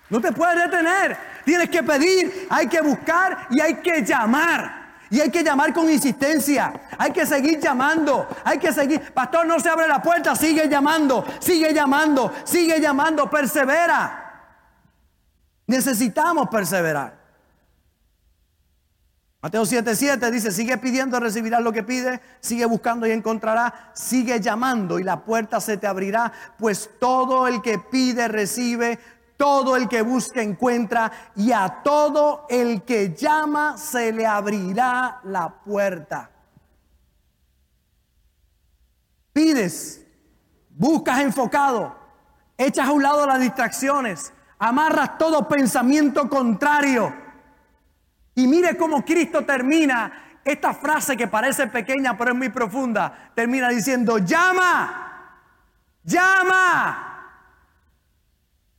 No 0.09 0.19
te 0.19 0.31
puedes 0.31 0.63
detener. 0.63 1.15
Tienes 1.45 1.69
que 1.69 1.83
pedir, 1.83 2.47
hay 2.49 2.67
que 2.67 2.81
buscar 2.81 3.47
y 3.51 3.61
hay 3.61 3.75
que 3.75 4.03
llamar. 4.03 4.81
Y 5.11 5.21
hay 5.21 5.29
que 5.29 5.43
llamar 5.43 5.71
con 5.73 5.87
insistencia. 5.91 6.73
Hay 6.97 7.11
que 7.11 7.23
seguir 7.27 7.59
llamando. 7.59 8.27
Hay 8.43 8.57
que 8.57 8.73
seguir. 8.73 9.13
Pastor, 9.13 9.45
no 9.45 9.59
se 9.59 9.69
abre 9.69 9.87
la 9.87 10.01
puerta. 10.01 10.35
Sigue 10.35 10.67
llamando. 10.67 11.23
Sigue 11.39 11.71
llamando. 11.71 12.33
Sigue 12.43 12.79
llamando. 12.79 13.29
Persevera. 13.29 14.47
Necesitamos 15.67 16.49
perseverar. 16.49 17.22
Mateo 19.43 19.65
7:7 19.65 20.31
dice, 20.31 20.53
sigue 20.53 20.77
pidiendo, 20.77 21.19
recibirás 21.19 21.61
lo 21.61 21.73
que 21.73 21.83
pide, 21.83 22.21
sigue 22.39 22.65
buscando 22.65 23.05
y 23.05 23.11
encontrará, 23.11 23.91
sigue 23.93 24.39
llamando 24.39 24.99
y 24.99 25.03
la 25.03 25.25
puerta 25.25 25.59
se 25.59 25.75
te 25.75 25.85
abrirá, 25.85 26.31
pues 26.57 26.91
todo 26.97 27.45
el 27.45 27.61
que 27.61 27.77
pide 27.77 28.29
recibe, 28.29 28.97
todo 29.35 29.75
el 29.75 29.89
que 29.89 30.01
busca 30.01 30.41
encuentra 30.41 31.11
y 31.35 31.51
a 31.51 31.81
todo 31.83 32.45
el 32.49 32.83
que 32.83 33.13
llama 33.13 33.77
se 33.77 34.13
le 34.13 34.25
abrirá 34.25 35.19
la 35.25 35.49
puerta. 35.49 36.31
Pides, 39.33 40.05
buscas 40.69 41.19
enfocado, 41.19 41.93
echas 42.57 42.87
a 42.87 42.93
un 42.93 43.03
lado 43.03 43.27
las 43.27 43.41
distracciones, 43.41 44.31
amarras 44.57 45.17
todo 45.17 45.49
pensamiento 45.49 46.29
contrario 46.29 47.22
y 48.35 48.47
mire 48.47 48.75
cómo 48.77 49.03
Cristo 49.03 49.45
termina 49.45 50.39
esta 50.43 50.73
frase 50.73 51.15
que 51.15 51.27
parece 51.27 51.67
pequeña 51.67 52.17
pero 52.17 52.31
es 52.31 52.37
muy 52.37 52.49
profunda. 52.49 53.31
Termina 53.35 53.69
diciendo, 53.69 54.17
llama, 54.17 55.39
llama. 56.03 57.09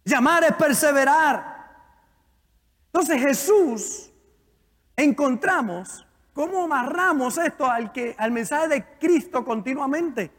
Llamar 0.05 0.45
es 0.45 0.53
perseverar. 0.53 1.55
Entonces 2.87 3.21
Jesús 3.21 4.11
encontramos 4.97 6.07
cómo 6.33 6.65
amarramos 6.65 7.39
esto 7.39 7.71
al, 7.71 7.91
que, 7.93 8.15
al 8.19 8.31
mensaje 8.31 8.69
de 8.69 8.85
Cristo 8.99 9.45
continuamente. 9.45 10.31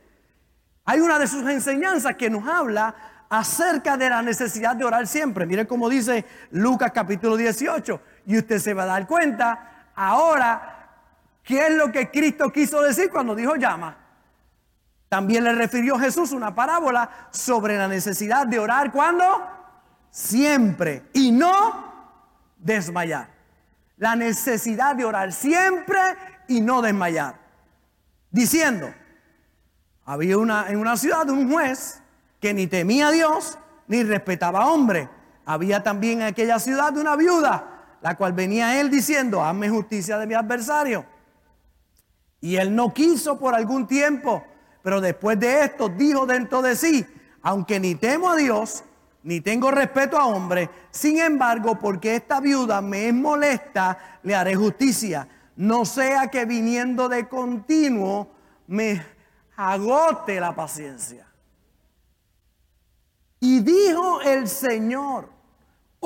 Hay 0.85 0.99
una 0.99 1.17
de 1.17 1.25
sus 1.25 1.49
enseñanzas 1.49 2.15
que 2.15 2.29
nos 2.29 2.47
habla 2.47 2.95
acerca 3.29 3.97
de 3.97 4.09
la 4.09 4.21
necesidad 4.21 4.75
de 4.75 4.85
orar 4.85 5.07
siempre. 5.07 5.45
Mire 5.47 5.65
cómo 5.65 5.89
dice 5.89 6.25
Lucas 6.51 6.91
capítulo 6.93 7.35
18. 7.35 8.01
Y 8.25 8.37
usted 8.37 8.59
se 8.59 8.73
va 8.73 8.83
a 8.83 8.87
dar 8.87 9.07
cuenta 9.07 9.89
ahora 9.95 10.89
qué 11.43 11.67
es 11.67 11.73
lo 11.73 11.91
que 11.91 12.09
Cristo 12.09 12.51
quiso 12.51 12.81
decir 12.81 13.09
cuando 13.09 13.35
dijo 13.35 13.55
llama. 13.55 13.97
También 15.07 15.43
le 15.43 15.53
refirió 15.53 15.97
Jesús 15.99 16.31
una 16.31 16.55
parábola 16.55 17.09
sobre 17.31 17.77
la 17.77 17.87
necesidad 17.87 18.47
de 18.47 18.59
orar 18.59 18.91
cuando 18.91 19.25
siempre 20.09 21.03
y 21.13 21.31
no 21.31 21.93
desmayar. 22.57 23.29
La 23.97 24.15
necesidad 24.15 24.95
de 24.95 25.05
orar 25.05 25.31
siempre 25.31 25.99
y 26.47 26.61
no 26.61 26.81
desmayar. 26.81 27.35
Diciendo, 28.31 28.93
había 30.03 30.37
una, 30.37 30.67
en 30.69 30.79
una 30.79 30.97
ciudad 30.97 31.29
un 31.29 31.49
juez 31.49 32.01
que 32.41 32.53
ni 32.53 32.67
temía 32.67 33.07
a 33.07 33.11
Dios 33.11 33.57
ni 33.87 34.03
respetaba 34.03 34.63
a 34.63 34.67
hombre. 34.67 35.07
Había 35.45 35.83
también 35.83 36.21
en 36.21 36.27
aquella 36.27 36.59
ciudad 36.59 36.97
una 36.97 37.15
viuda 37.15 37.74
la 38.05 38.15
cual 38.15 38.33
venía 38.33 38.79
él 38.79 38.91
diciendo, 38.91 39.43
hazme 39.43 39.67
justicia 39.67 40.19
de 40.19 40.27
mi 40.27 40.35
adversario. 40.35 41.03
Y 42.39 42.55
él 42.57 42.75
no 42.75 42.93
quiso 42.93 43.39
por 43.39 43.55
algún 43.55 43.87
tiempo, 43.87 44.45
pero 44.83 45.01
después 45.01 45.39
de 45.39 45.63
esto 45.63 45.89
dijo 45.89 46.27
dentro 46.27 46.61
de 46.61 46.75
sí, 46.75 47.03
aunque 47.41 47.79
ni 47.79 47.95
temo 47.95 48.29
a 48.29 48.35
Dios, 48.35 48.83
ni 49.23 49.41
tengo 49.41 49.71
respeto 49.71 50.19
a 50.19 50.27
hombre, 50.27 50.69
sin 50.91 51.17
embargo, 51.17 51.79
porque 51.79 52.15
esta 52.15 52.39
viuda 52.39 52.79
me 52.79 53.07
es 53.07 53.13
molesta, 53.15 54.19
le 54.21 54.35
haré 54.35 54.53
justicia. 54.53 55.27
No 55.55 55.83
sea 55.83 56.27
que 56.27 56.45
viniendo 56.45 57.09
de 57.09 57.27
continuo 57.27 58.27
me 58.67 59.03
agote 59.55 60.39
la 60.39 60.53
paciencia. 60.53 61.25
Y 63.39 63.61
dijo 63.61 64.21
el 64.21 64.47
Señor, 64.47 65.34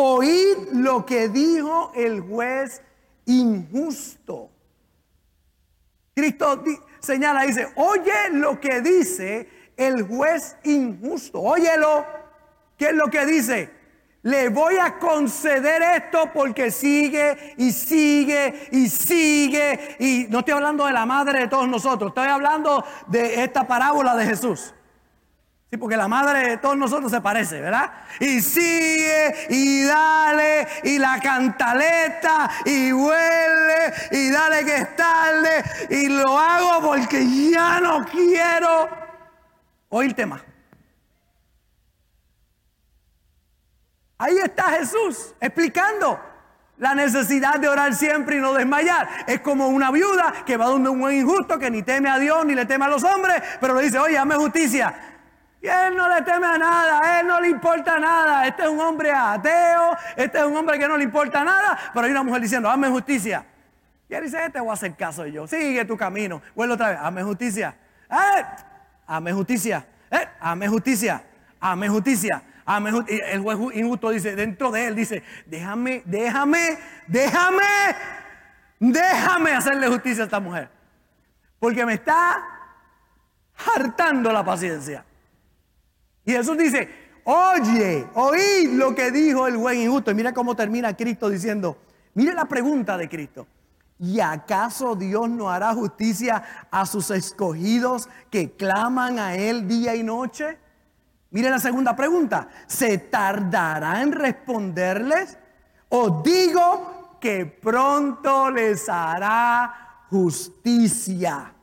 Oíd 0.02 0.70
lo 0.72 1.06
que 1.06 1.28
dijo 1.28 1.92
el 1.94 2.22
juez 2.22 2.82
injusto. 3.26 4.50
Cristo 6.16 6.64
señala, 7.02 7.42
dice, 7.42 7.68
oye 7.76 8.30
lo 8.32 8.62
que 8.62 8.80
dice 8.80 9.50
el 9.76 10.04
juez 10.04 10.56
injusto. 10.64 11.42
Óyelo. 11.42 12.06
¿Qué 12.78 12.86
es 12.86 12.94
lo 12.94 13.08
que 13.08 13.26
dice? 13.26 13.72
Le 14.22 14.48
voy 14.48 14.78
a 14.78 14.98
conceder 15.00 15.82
esto 15.82 16.32
porque 16.34 16.72
sigue 16.72 17.56
y 17.58 17.74
sigue 17.74 18.70
y 18.72 18.88
sigue. 18.88 19.98
Y 20.00 20.28
no 20.30 20.40
estoy 20.40 20.54
hablando 20.54 20.86
de 20.86 20.94
la 20.94 21.06
madre 21.06 21.42
de 21.42 21.48
todos 21.50 21.68
nosotros, 21.68 22.12
estoy 22.12 22.30
hablando 22.30 22.86
de 23.08 23.44
esta 23.44 23.68
parábola 23.68 24.16
de 24.16 24.26
Jesús. 24.28 24.74
Sí, 25.70 25.78
porque 25.78 25.96
la 25.96 26.08
madre 26.08 26.50
de 26.50 26.58
todos 26.58 26.76
nosotros 26.76 27.12
se 27.12 27.22
parece, 27.22 27.62
¿verdad? 27.62 27.92
Y 28.20 28.42
sigue, 28.42 29.48
y 29.50 29.84
dale, 29.84 30.68
y 30.84 30.98
la 30.98 31.20
cantaleta, 31.20 32.50
y 32.66 32.92
huele, 32.92 33.94
y 34.12 34.32
dale 34.32 34.66
que 34.66 34.78
es 34.78 34.96
tarde, 34.96 35.64
y 35.92 36.08
lo 36.08 36.40
hago 36.40 36.88
porque 36.88 37.24
ya 37.52 37.80
no 37.80 38.04
quiero 38.04 38.90
oírte 39.90 40.26
más. 40.26 40.42
Ahí 44.18 44.40
está 44.40 44.72
Jesús 44.72 45.36
explicando 45.40 46.20
la 46.78 46.96
necesidad 46.96 47.60
de 47.60 47.70
orar 47.70 47.94
siempre 47.94 48.38
y 48.38 48.40
no 48.40 48.56
desmayar. 48.56 49.08
Es 49.28 49.42
como 49.42 49.68
una 49.68 49.92
viuda 49.92 50.34
que 50.48 50.58
va 50.58 50.66
donde 50.66 50.90
un 50.90 51.00
buen 51.00 51.16
injusto 51.16 51.60
que 51.60 51.70
ni 51.70 51.84
teme 51.84 52.10
a 52.10 52.18
Dios 52.18 52.44
ni 52.44 52.56
le 52.56 52.66
teme 52.66 52.86
a 52.86 52.90
los 52.90 53.04
hombres, 53.04 53.36
pero 53.62 53.76
le 53.76 53.84
dice, 53.84 54.00
oye, 54.00 54.18
hazme 54.18 54.34
justicia. 54.34 55.19
Y 55.62 55.68
él 55.68 55.96
no 55.96 56.08
le 56.08 56.22
teme 56.22 56.48
a 56.48 56.58
nada, 56.58 57.00
a 57.02 57.20
él 57.20 57.28
no 57.28 57.42
le 57.42 57.50
importa 57.50 58.00
nada. 58.00 58.48
Este 58.48 58.64
es 58.64 58.70
un 58.70 58.80
hombre 58.80 59.12
ateo, 59.12 59.98
este 60.16 60.38
es 60.38 60.44
un 60.46 60.56
hombre 60.56 60.80
que 60.80 60.88
no 60.88 60.96
le 60.96 61.04
importa 61.04 61.44
nada. 61.44 61.78
Pero 61.94 62.06
hay 62.06 62.12
una 62.12 62.24
mujer 62.24 62.42
diciendo, 62.42 62.70
hazme 62.70 62.88
justicia. 62.90 63.46
Y 64.08 64.14
él 64.14 64.24
dice, 64.24 64.50
te 64.50 64.60
voy 64.60 64.70
a 64.70 64.74
hacer 64.74 64.96
caso 64.96 65.26
yo. 65.28 65.48
Sigue 65.48 65.84
tu 65.86 65.98
camino. 65.98 66.42
Vuelve 66.56 66.76
otra 66.76 66.90
vez, 66.90 67.00
hazme 67.02 67.24
justicia. 67.24 67.76
¡Eh! 68.10 68.46
Hazme 69.06 69.34
justicia. 69.34 69.86
¡Eh! 70.10 70.28
Hazme 70.40 70.68
justicia. 70.70 71.24
Hazme 71.60 71.90
justicia. 71.90 72.44
Hazme 72.66 72.92
justicia. 72.92 73.32
El 73.32 73.42
juez 73.42 73.58
injusto 73.76 74.10
dice, 74.12 74.36
dentro 74.36 74.72
de 74.72 74.88
él, 74.88 74.96
dice, 74.96 75.24
déjame, 75.46 76.04
déjame, 76.06 76.78
déjame, 77.08 77.64
déjame 78.80 79.52
hacerle 79.52 79.88
justicia 79.90 80.24
a 80.24 80.26
esta 80.26 80.40
mujer. 80.40 80.70
Porque 81.60 81.86
me 81.86 81.96
está 81.96 82.44
hartando 83.76 84.32
la 84.32 84.44
paciencia. 84.44 85.04
Y 86.30 86.34
Jesús 86.34 86.60
dice, 86.60 86.88
Oye, 87.24 88.08
oíd 88.14 88.74
lo 88.74 88.94
que 88.94 89.10
dijo 89.10 89.48
el 89.48 89.58
buen 89.58 89.80
injusto. 89.80 90.12
Y 90.12 90.14
mira 90.14 90.32
cómo 90.32 90.56
termina 90.56 90.96
Cristo 90.96 91.28
diciendo, 91.28 91.76
mire 92.14 92.34
la 92.34 92.46
pregunta 92.46 92.98
de 92.98 93.10
Cristo. 93.10 93.48
¿Y 93.98 94.20
acaso 94.20 94.96
Dios 94.96 95.28
no 95.28 95.50
hará 95.50 95.74
justicia 95.74 96.68
a 96.70 96.86
sus 96.86 97.10
escogidos 97.10 98.10
que 98.30 98.52
claman 98.52 99.18
a 99.18 99.36
Él 99.36 99.68
día 99.68 99.96
y 99.96 100.04
noche? 100.04 100.60
Mire 101.32 101.50
la 101.50 101.60
segunda 101.60 101.96
pregunta. 101.96 102.48
¿Se 102.68 103.00
tardará 103.00 104.04
en 104.04 104.12
responderles? 104.12 105.36
¿O 105.90 106.22
digo 106.24 107.18
que 107.20 107.48
pronto 107.48 108.52
les 108.52 108.88
hará 108.88 110.06
justicia? 110.12 111.54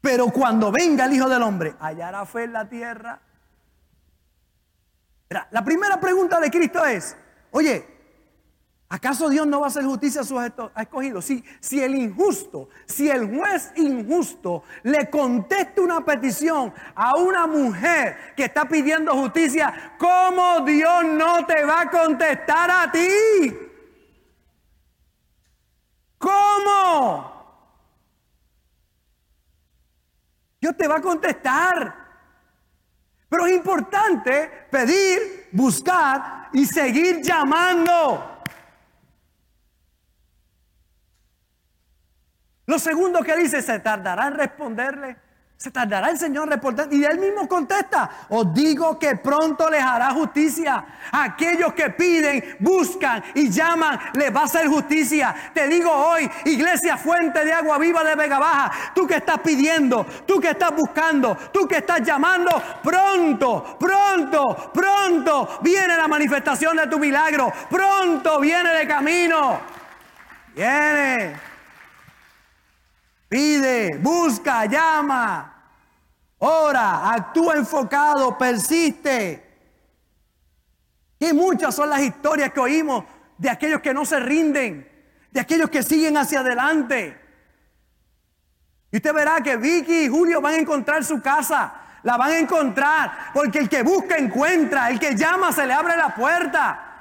Pero 0.00 0.28
cuando 0.28 0.72
venga 0.72 1.04
el 1.04 1.12
Hijo 1.12 1.28
del 1.28 1.42
Hombre, 1.42 1.74
¿hallará 1.80 2.24
fe 2.24 2.44
en 2.44 2.54
la 2.54 2.66
tierra? 2.66 3.20
La 5.50 5.64
primera 5.64 5.98
pregunta 5.98 6.38
de 6.38 6.50
Cristo 6.50 6.84
es, 6.84 7.16
oye, 7.50 7.86
¿acaso 8.88 9.28
Dios 9.28 9.46
no 9.46 9.60
va 9.60 9.66
a 9.66 9.68
hacer 9.68 9.84
justicia 9.84 10.20
a 10.20 10.24
sus 10.24 10.40
escogidos? 10.76 11.24
Si, 11.24 11.44
si 11.60 11.82
el 11.82 11.94
injusto, 11.94 12.68
si 12.86 13.10
el 13.10 13.34
juez 13.34 13.72
injusto 13.76 14.62
le 14.84 15.10
contesta 15.10 15.82
una 15.82 16.04
petición 16.04 16.72
a 16.94 17.16
una 17.16 17.46
mujer 17.46 18.34
que 18.36 18.44
está 18.44 18.66
pidiendo 18.66 19.12
justicia, 19.12 19.94
¿cómo 19.98 20.60
Dios 20.60 21.04
no 21.04 21.44
te 21.46 21.64
va 21.64 21.82
a 21.82 21.90
contestar 21.90 22.70
a 22.70 22.92
ti? 22.92 23.00
¿Cómo? 26.18 27.34
Dios 30.60 30.76
te 30.76 30.88
va 30.88 30.96
a 30.96 31.00
contestar. 31.02 32.03
Pero 33.34 33.46
es 33.48 33.52
importante 33.54 34.48
pedir, 34.70 35.48
buscar 35.50 36.50
y 36.52 36.64
seguir 36.66 37.20
llamando. 37.20 38.44
Lo 42.64 42.78
segundo 42.78 43.24
que 43.24 43.36
dice, 43.36 43.60
se 43.60 43.80
tardará 43.80 44.28
en 44.28 44.34
responderle. 44.34 45.16
Se 45.56 45.70
tardará 45.70 46.10
el 46.10 46.18
Señor 46.18 46.48
responder. 46.48 46.88
Y 46.92 47.04
él 47.04 47.18
mismo 47.18 47.48
contesta, 47.48 48.10
os 48.28 48.52
digo 48.52 48.98
que 48.98 49.16
pronto 49.16 49.70
les 49.70 49.82
hará 49.82 50.10
justicia. 50.10 50.84
Aquellos 51.12 51.72
que 51.72 51.90
piden, 51.90 52.56
buscan 52.58 53.22
y 53.34 53.48
llaman, 53.48 53.98
les 54.14 54.34
va 54.34 54.40
a 54.40 54.44
hacer 54.44 54.66
justicia. 54.66 55.34
Te 55.54 55.66
digo 55.68 55.90
hoy, 55.90 56.30
iglesia 56.44 56.98
fuente 56.98 57.44
de 57.44 57.52
agua 57.52 57.78
viva 57.78 58.04
de 58.04 58.14
Vega 58.14 58.38
Baja, 58.38 58.72
tú 58.94 59.06
que 59.06 59.16
estás 59.16 59.38
pidiendo, 59.38 60.04
tú 60.26 60.38
que 60.38 60.50
estás 60.50 60.74
buscando, 60.76 61.36
tú 61.52 61.66
que 61.66 61.78
estás 61.78 62.02
llamando, 62.02 62.50
pronto, 62.82 63.78
pronto, 63.78 64.70
pronto 64.74 65.58
viene 65.62 65.96
la 65.96 66.08
manifestación 66.08 66.76
de 66.76 66.86
tu 66.88 66.98
milagro. 66.98 67.50
Pronto 67.70 68.40
viene 68.40 68.70
de 68.74 68.86
camino. 68.86 69.60
Viene. 70.54 71.53
Pide, 73.34 73.98
busca, 73.98 74.64
llama, 74.66 75.52
ora, 76.38 77.10
actúa 77.10 77.56
enfocado, 77.56 78.38
persiste. 78.38 79.42
Y 81.18 81.32
muchas 81.32 81.74
son 81.74 81.90
las 81.90 82.00
historias 82.00 82.52
que 82.52 82.60
oímos 82.60 83.02
de 83.36 83.50
aquellos 83.50 83.80
que 83.80 83.92
no 83.92 84.04
se 84.04 84.20
rinden, 84.20 84.88
de 85.32 85.40
aquellos 85.40 85.68
que 85.68 85.82
siguen 85.82 86.16
hacia 86.16 86.38
adelante. 86.38 87.20
Y 88.92 88.98
usted 88.98 89.12
verá 89.12 89.40
que 89.40 89.56
Vicky 89.56 90.04
y 90.04 90.08
Julio 90.08 90.40
van 90.40 90.54
a 90.54 90.58
encontrar 90.58 91.02
su 91.02 91.20
casa, 91.20 91.74
la 92.04 92.16
van 92.16 92.30
a 92.30 92.38
encontrar, 92.38 93.32
porque 93.34 93.58
el 93.58 93.68
que 93.68 93.82
busca 93.82 94.16
encuentra, 94.16 94.90
el 94.90 95.00
que 95.00 95.16
llama 95.16 95.50
se 95.50 95.66
le 95.66 95.72
abre 95.72 95.96
la 95.96 96.14
puerta. 96.14 96.93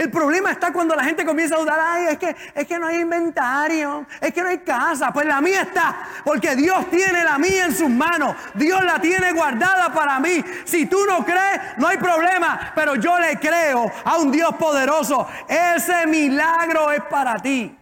El 0.00 0.10
problema 0.10 0.50
está 0.50 0.72
cuando 0.72 0.96
la 0.96 1.04
gente 1.04 1.26
comienza 1.26 1.56
a 1.56 1.58
dudar, 1.58 1.78
ay, 1.78 2.06
es 2.12 2.16
que, 2.18 2.34
es 2.54 2.66
que 2.66 2.78
no 2.78 2.86
hay 2.86 3.02
inventario, 3.02 4.06
es 4.18 4.32
que 4.32 4.40
no 4.40 4.48
hay 4.48 4.60
casa. 4.60 5.12
Pues 5.12 5.26
la 5.26 5.42
mía 5.42 5.60
está, 5.60 6.08
porque 6.24 6.56
Dios 6.56 6.88
tiene 6.88 7.22
la 7.22 7.36
mía 7.36 7.66
en 7.66 7.76
sus 7.76 7.90
manos, 7.90 8.34
Dios 8.54 8.82
la 8.82 8.98
tiene 8.98 9.30
guardada 9.32 9.92
para 9.92 10.18
mí. 10.18 10.42
Si 10.64 10.86
tú 10.86 11.04
no 11.06 11.22
crees, 11.22 11.76
no 11.76 11.86
hay 11.86 11.98
problema, 11.98 12.72
pero 12.74 12.94
yo 12.94 13.18
le 13.18 13.38
creo 13.38 13.92
a 14.02 14.16
un 14.16 14.32
Dios 14.32 14.54
poderoso. 14.56 15.28
Ese 15.46 16.06
milagro 16.06 16.90
es 16.92 17.02
para 17.02 17.36
ti. 17.36 17.76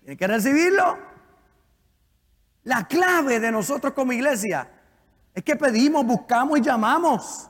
Tienes 0.00 0.18
que 0.18 0.26
recibirlo. 0.26 0.98
La 2.64 2.82
clave 2.88 3.38
de 3.38 3.52
nosotros 3.52 3.92
como 3.92 4.12
iglesia 4.12 4.68
es 5.32 5.44
que 5.44 5.54
pedimos, 5.54 6.04
buscamos 6.04 6.58
y 6.58 6.62
llamamos. 6.62 7.47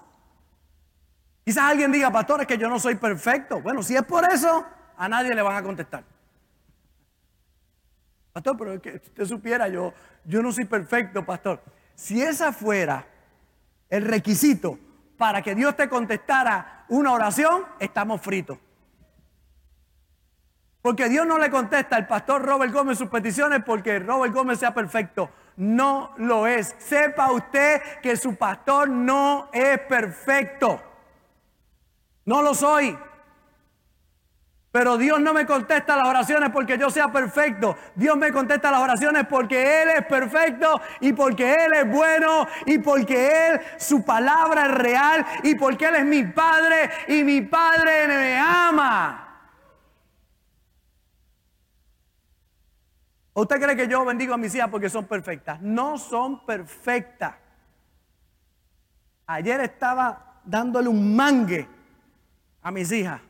Quizás 1.49 1.65
alguien 1.65 1.91
diga, 1.91 2.11
pastor, 2.11 2.43
es 2.43 2.47
que 2.47 2.59
yo 2.59 2.69
no 2.69 2.79
soy 2.79 2.97
perfecto. 2.97 3.63
Bueno, 3.63 3.83
si 3.83 3.97
es 3.97 4.03
por 4.03 4.23
eso, 4.31 4.67
a 4.99 5.09
nadie 5.09 5.35
le 5.35 5.41
van 5.41 5.57
a 5.57 5.63
contestar. 5.63 6.05
Pastor, 8.35 8.55
pero 8.59 8.75
es 8.75 8.83
que 8.83 8.97
usted 8.97 9.25
supiera, 9.25 9.67
yo, 9.67 9.95
yo 10.27 10.43
no 10.43 10.53
soy 10.53 10.67
perfecto, 10.67 11.25
pastor. 11.25 11.63
Si 11.95 12.21
esa 12.21 12.53
fuera 12.53 13.07
el 13.89 14.05
requisito 14.05 14.79
para 15.17 15.41
que 15.41 15.55
Dios 15.55 15.75
te 15.75 15.89
contestara 15.89 16.85
una 16.89 17.13
oración, 17.13 17.65
estamos 17.79 18.21
fritos. 18.21 18.59
Porque 20.83 21.09
Dios 21.09 21.27
no 21.27 21.39
le 21.39 21.49
contesta 21.49 21.97
al 21.97 22.07
pastor 22.07 22.43
Robert 22.43 22.75
Gómez 22.75 22.99
sus 22.99 23.09
peticiones 23.09 23.63
porque 23.65 24.01
Robert 24.01 24.35
Gómez 24.35 24.59
sea 24.59 24.75
perfecto. 24.75 25.31
No 25.57 26.13
lo 26.19 26.47
es. 26.47 26.77
Sepa 26.77 27.33
usted 27.33 27.81
que 28.03 28.19
su 28.19 28.37
pastor 28.37 28.91
no 28.91 29.49
es 29.51 29.79
perfecto. 29.79 30.83
No 32.29 32.43
lo 32.43 32.55
soy. 32.55 32.95
Pero 34.71 34.99
Dios 34.99 35.19
no 35.19 35.33
me 35.33 35.47
contesta 35.47 35.97
las 35.97 36.07
oraciones 36.07 36.51
porque 36.51 36.77
yo 36.77 36.91
sea 36.91 37.11
perfecto. 37.11 37.75
Dios 37.95 38.19
me 38.19 38.31
contesta 38.31 38.71
las 38.71 38.83
oraciones 38.83 39.27
porque 39.27 39.83
Él 39.83 39.89
es 39.97 40.05
perfecto 40.05 40.79
y 41.01 41.15
porque 41.15 41.55
Él 41.55 41.73
es 41.73 41.91
bueno 41.91 42.47
y 42.67 42.81
porque 42.81 43.49
Él, 43.49 43.61
su 43.79 44.05
palabra 44.05 44.67
es 44.67 44.75
real 44.75 45.27
y 45.43 45.55
porque 45.55 45.87
Él 45.87 45.95
es 45.95 46.05
mi 46.05 46.23
Padre 46.25 46.91
y 47.09 47.25
mi 47.25 47.41
Padre 47.41 48.07
me 48.07 48.39
ama. 48.39 49.25
¿Usted 53.33 53.59
cree 53.59 53.75
que 53.75 53.89
yo 53.89 54.05
bendigo 54.05 54.35
a 54.35 54.37
mis 54.37 54.55
hijas 54.55 54.69
porque 54.69 54.91
son 54.91 55.07
perfectas? 55.07 55.63
No 55.63 55.97
son 55.97 56.45
perfectas. 56.45 57.37
Ayer 59.25 59.63
estaba 59.63 60.43
dándole 60.45 60.91
un 60.91 61.17
mangue 61.17 61.78
a 62.63 62.71
mis 62.71 62.91
hijas. 62.93 63.21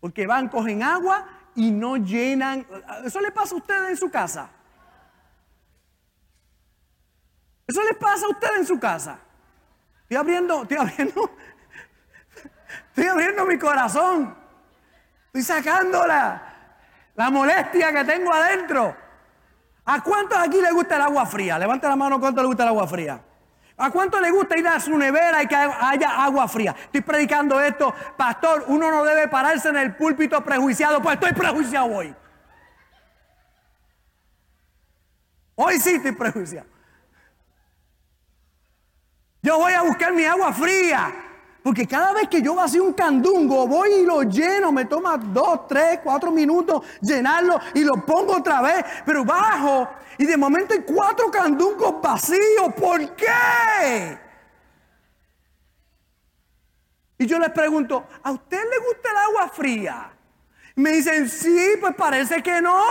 Porque 0.00 0.26
van, 0.26 0.48
cogen 0.48 0.82
agua 0.82 1.26
y 1.54 1.70
no 1.70 1.96
llenan. 1.96 2.66
¿Eso 3.04 3.20
le 3.20 3.30
pasa 3.30 3.54
a 3.54 3.58
ustedes 3.58 3.90
en 3.90 3.96
su 3.96 4.10
casa? 4.10 4.50
¿Eso 7.66 7.82
les 7.84 7.96
pasa 7.96 8.26
a 8.26 8.30
ustedes 8.30 8.56
en 8.58 8.66
su 8.66 8.80
casa? 8.80 9.18
Estoy 10.02 10.16
abriendo, 10.16 10.62
estoy 10.62 10.76
abriendo, 10.76 11.30
estoy 12.88 13.06
abriendo 13.06 13.46
mi 13.46 13.58
corazón. 13.58 14.36
Estoy 15.26 15.42
sacando 15.42 16.04
la, 16.04 16.42
molestia 17.30 17.92
que 17.92 18.04
tengo 18.04 18.32
adentro. 18.32 18.96
¿A 19.84 20.02
cuántos 20.02 20.38
aquí 20.38 20.60
les 20.60 20.72
gusta 20.72 20.96
el 20.96 21.02
agua 21.02 21.26
fría? 21.26 21.58
Levanta 21.58 21.88
la 21.88 21.94
mano, 21.94 22.18
¿cuánto 22.18 22.40
les 22.40 22.48
gusta 22.48 22.64
el 22.64 22.70
agua 22.70 22.88
fría? 22.88 23.20
¿A 23.82 23.90
cuánto 23.90 24.20
le 24.20 24.30
gusta 24.30 24.58
ir 24.58 24.68
a 24.68 24.78
su 24.78 24.96
nevera 24.96 25.42
y 25.42 25.46
que 25.46 25.56
haya 25.56 26.22
agua 26.22 26.46
fría? 26.46 26.76
Estoy 26.78 27.00
predicando 27.00 27.58
esto, 27.58 27.94
pastor, 28.14 28.64
uno 28.66 28.90
no 28.90 29.02
debe 29.04 29.26
pararse 29.26 29.70
en 29.70 29.76
el 29.78 29.96
púlpito 29.96 30.44
prejuiciado, 30.44 31.00
pues 31.00 31.14
estoy 31.14 31.32
prejuiciado 31.32 31.86
hoy. 31.86 32.14
Hoy 35.54 35.80
sí 35.80 35.94
estoy 35.94 36.12
prejuiciado. 36.12 36.68
Yo 39.40 39.56
voy 39.56 39.72
a 39.72 39.80
buscar 39.80 40.12
mi 40.12 40.26
agua 40.26 40.52
fría. 40.52 41.29
Porque 41.62 41.86
cada 41.86 42.12
vez 42.12 42.28
que 42.28 42.40
yo 42.40 42.54
vacío 42.54 42.84
un 42.84 42.94
candungo, 42.94 43.66
voy 43.66 43.90
y 43.92 44.06
lo 44.06 44.22
lleno, 44.22 44.72
me 44.72 44.86
toma 44.86 45.18
dos, 45.18 45.68
tres, 45.68 46.00
cuatro 46.02 46.30
minutos 46.30 46.82
llenarlo 47.00 47.60
y 47.74 47.84
lo 47.84 48.04
pongo 48.06 48.38
otra 48.38 48.62
vez, 48.62 48.84
pero 49.04 49.24
bajo 49.24 49.88
y 50.16 50.24
de 50.24 50.36
momento 50.36 50.74
hay 50.74 50.80
cuatro 50.80 51.30
candungos 51.30 52.00
vacíos. 52.00 52.74
¿Por 52.78 53.14
qué? 53.14 54.18
Y 57.18 57.26
yo 57.26 57.38
les 57.38 57.50
pregunto, 57.50 58.06
¿a 58.22 58.32
usted 58.32 58.58
le 58.58 58.86
gusta 58.86 59.10
el 59.10 59.16
agua 59.16 59.48
fría? 59.48 60.12
me 60.76 60.92
dicen, 60.92 61.28
sí, 61.28 61.72
pues 61.80 61.94
parece 61.94 62.42
que 62.42 62.60
no. 62.62 62.82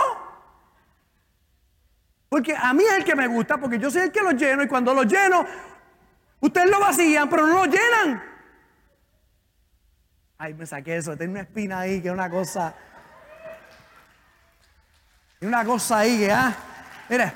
Porque 2.28 2.54
a 2.56 2.72
mí 2.72 2.84
es 2.84 2.92
el 2.92 3.04
que 3.04 3.16
me 3.16 3.26
gusta, 3.26 3.58
porque 3.58 3.78
yo 3.78 3.90
soy 3.90 4.02
el 4.02 4.12
que 4.12 4.22
lo 4.22 4.30
lleno 4.30 4.62
y 4.62 4.68
cuando 4.68 4.94
lo 4.94 5.02
lleno, 5.02 5.44
ustedes 6.40 6.70
lo 6.70 6.78
vacían, 6.78 7.28
pero 7.28 7.46
no 7.46 7.54
lo 7.54 7.64
llenan. 7.64 8.29
Ay, 10.42 10.54
me 10.54 10.64
saqué 10.64 10.96
eso. 10.96 11.14
Tengo 11.18 11.32
una 11.32 11.42
espina 11.42 11.80
ahí 11.80 12.00
que 12.00 12.08
es 12.08 12.14
una 12.14 12.30
cosa. 12.30 12.72
Una 15.42 15.62
cosa 15.66 15.98
ahí 15.98 16.18
que, 16.18 16.32
ah. 16.32 16.56
Mira. 17.10 17.34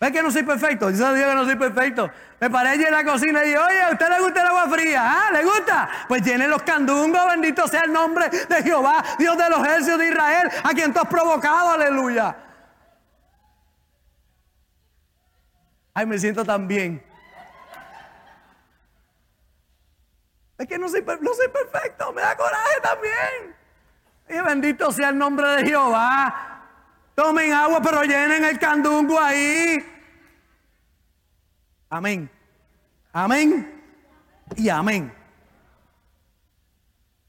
¿Ves 0.00 0.12
que 0.12 0.22
no 0.22 0.30
soy 0.30 0.44
perfecto? 0.44 0.86
Dice 0.86 1.02
Dios 1.14 1.28
que 1.30 1.34
no 1.34 1.44
soy 1.44 1.56
perfecto. 1.56 2.08
Me 2.38 2.48
paré 2.48 2.68
allí 2.70 2.84
en 2.84 2.92
la 2.92 3.04
cocina 3.04 3.42
y 3.42 3.48
dije, 3.48 3.58
oye, 3.58 3.82
¿a 3.82 3.90
usted 3.90 4.08
le 4.08 4.20
gusta 4.20 4.40
el 4.40 4.46
agua 4.46 4.68
fría? 4.68 5.02
¿Ah? 5.04 5.30
¿Le 5.32 5.42
gusta? 5.42 5.88
Pues 6.06 6.22
tiene 6.22 6.46
los 6.46 6.62
candungos, 6.62 7.26
bendito 7.26 7.66
sea 7.66 7.82
el 7.82 7.92
nombre 7.92 8.28
de 8.28 8.62
Jehová, 8.62 9.02
Dios 9.18 9.36
de 9.36 9.50
los 9.50 9.66
ejércitos 9.66 9.98
de 9.98 10.08
Israel, 10.10 10.48
a 10.62 10.70
quien 10.70 10.92
tú 10.92 11.00
has 11.00 11.08
provocado, 11.08 11.72
aleluya. 11.72 12.36
Ay, 15.92 16.06
me 16.06 16.18
siento 16.18 16.44
tan 16.44 16.68
bien. 16.68 17.11
Es 20.58 20.66
que 20.66 20.78
no 20.78 20.88
soy, 20.88 21.02
no 21.02 21.34
soy 21.34 21.48
perfecto, 21.48 22.12
me 22.12 22.22
da 22.22 22.36
coraje 22.36 22.80
también. 22.82 23.56
Y 24.28 24.40
bendito 24.40 24.90
sea 24.92 25.10
el 25.10 25.18
nombre 25.18 25.46
de 25.48 25.66
Jehová. 25.66 26.52
Tomen 27.14 27.52
agua, 27.52 27.80
pero 27.82 28.02
llenen 28.04 28.44
el 28.44 28.58
candungo 28.58 29.18
ahí. 29.20 29.84
Amén. 31.90 32.30
Amén. 33.12 33.82
Y 34.56 34.68
amén. 34.68 35.12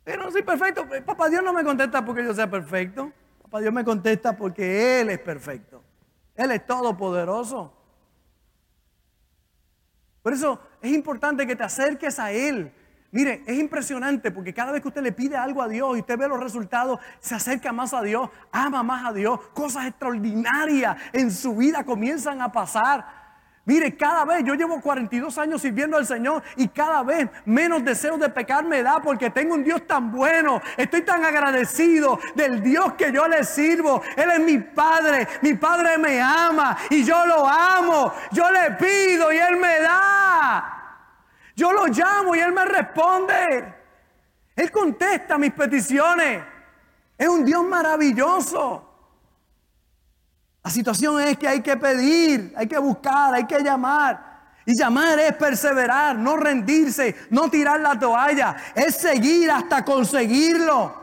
Pero 0.03 0.23
no 0.23 0.31
soy 0.31 0.43
perfecto. 0.43 0.87
Papá 1.05 1.29
Dios 1.29 1.43
no 1.43 1.53
me 1.53 1.63
contesta 1.63 2.03
porque 2.03 2.23
yo 2.23 2.33
sea 2.33 2.49
perfecto. 2.49 3.11
Papá 3.41 3.59
Dios 3.59 3.73
me 3.73 3.83
contesta 3.83 4.35
porque 4.35 5.01
Él 5.01 5.09
es 5.09 5.19
perfecto. 5.19 5.83
Él 6.35 6.51
es 6.51 6.65
todopoderoso. 6.65 7.73
Por 10.21 10.33
eso 10.33 10.59
es 10.81 10.91
importante 10.91 11.45
que 11.45 11.55
te 11.55 11.63
acerques 11.63 12.17
a 12.19 12.31
Él. 12.31 12.73
Mire, 13.13 13.43
es 13.45 13.59
impresionante 13.59 14.31
porque 14.31 14.55
cada 14.55 14.71
vez 14.71 14.81
que 14.81 14.87
usted 14.87 15.03
le 15.03 15.11
pide 15.11 15.37
algo 15.37 15.61
a 15.61 15.67
Dios 15.67 15.95
y 15.95 15.99
usted 15.99 16.17
ve 16.17 16.27
los 16.27 16.39
resultados, 16.39 16.99
se 17.19 17.35
acerca 17.35 17.71
más 17.71 17.93
a 17.93 18.01
Dios, 18.01 18.27
ama 18.51 18.81
más 18.81 19.05
a 19.05 19.13
Dios, 19.13 19.39
cosas 19.53 19.85
extraordinarias 19.85 20.97
en 21.13 21.29
su 21.29 21.55
vida 21.55 21.83
comienzan 21.83 22.41
a 22.41 22.51
pasar. 22.51 23.05
Mire, 23.65 23.95
cada 23.95 24.25
vez, 24.25 24.43
yo 24.43 24.55
llevo 24.55 24.81
42 24.81 25.37
años 25.37 25.61
sirviendo 25.61 25.95
al 25.95 26.07
Señor 26.07 26.41
y 26.55 26.67
cada 26.69 27.03
vez 27.03 27.29
menos 27.45 27.85
deseo 27.85 28.17
de 28.17 28.29
pecar 28.29 28.65
me 28.65 28.81
da 28.81 28.99
porque 28.99 29.29
tengo 29.29 29.53
un 29.53 29.63
Dios 29.63 29.85
tan 29.85 30.11
bueno. 30.11 30.59
Estoy 30.75 31.03
tan 31.03 31.23
agradecido 31.23 32.19
del 32.33 32.63
Dios 32.63 32.93
que 32.93 33.11
yo 33.11 33.27
le 33.27 33.43
sirvo. 33.43 34.01
Él 34.17 34.31
es 34.31 34.39
mi 34.39 34.57
Padre, 34.57 35.27
mi 35.43 35.53
Padre 35.53 35.99
me 35.99 36.19
ama 36.19 36.75
y 36.89 37.03
yo 37.03 37.27
lo 37.27 37.47
amo. 37.47 38.11
Yo 38.31 38.49
le 38.49 38.71
pido 38.71 39.31
y 39.31 39.37
Él 39.37 39.57
me 39.57 39.79
da. 39.81 40.82
Yo 41.55 41.71
lo 41.71 41.87
llamo 41.87 42.35
y 42.35 42.39
Él 42.39 42.51
me 42.51 42.65
responde. 42.65 43.73
Él 44.55 44.71
contesta 44.71 45.37
mis 45.37 45.53
peticiones. 45.53 46.43
Es 47.17 47.27
un 47.27 47.45
Dios 47.45 47.63
maravilloso. 47.63 48.89
La 50.63 50.71
situación 50.71 51.19
es 51.21 51.37
que 51.37 51.47
hay 51.47 51.61
que 51.61 51.75
pedir, 51.75 52.53
hay 52.55 52.67
que 52.67 52.77
buscar, 52.77 53.33
hay 53.33 53.45
que 53.45 53.59
llamar. 53.61 54.33
Y 54.65 54.77
llamar 54.77 55.19
es 55.19 55.35
perseverar, 55.35 56.15
no 56.17 56.37
rendirse, 56.37 57.15
no 57.29 57.49
tirar 57.49 57.81
la 57.81 57.99
toalla, 57.99 58.55
es 58.73 58.95
seguir 58.95 59.51
hasta 59.51 59.83
conseguirlo. 59.83 61.01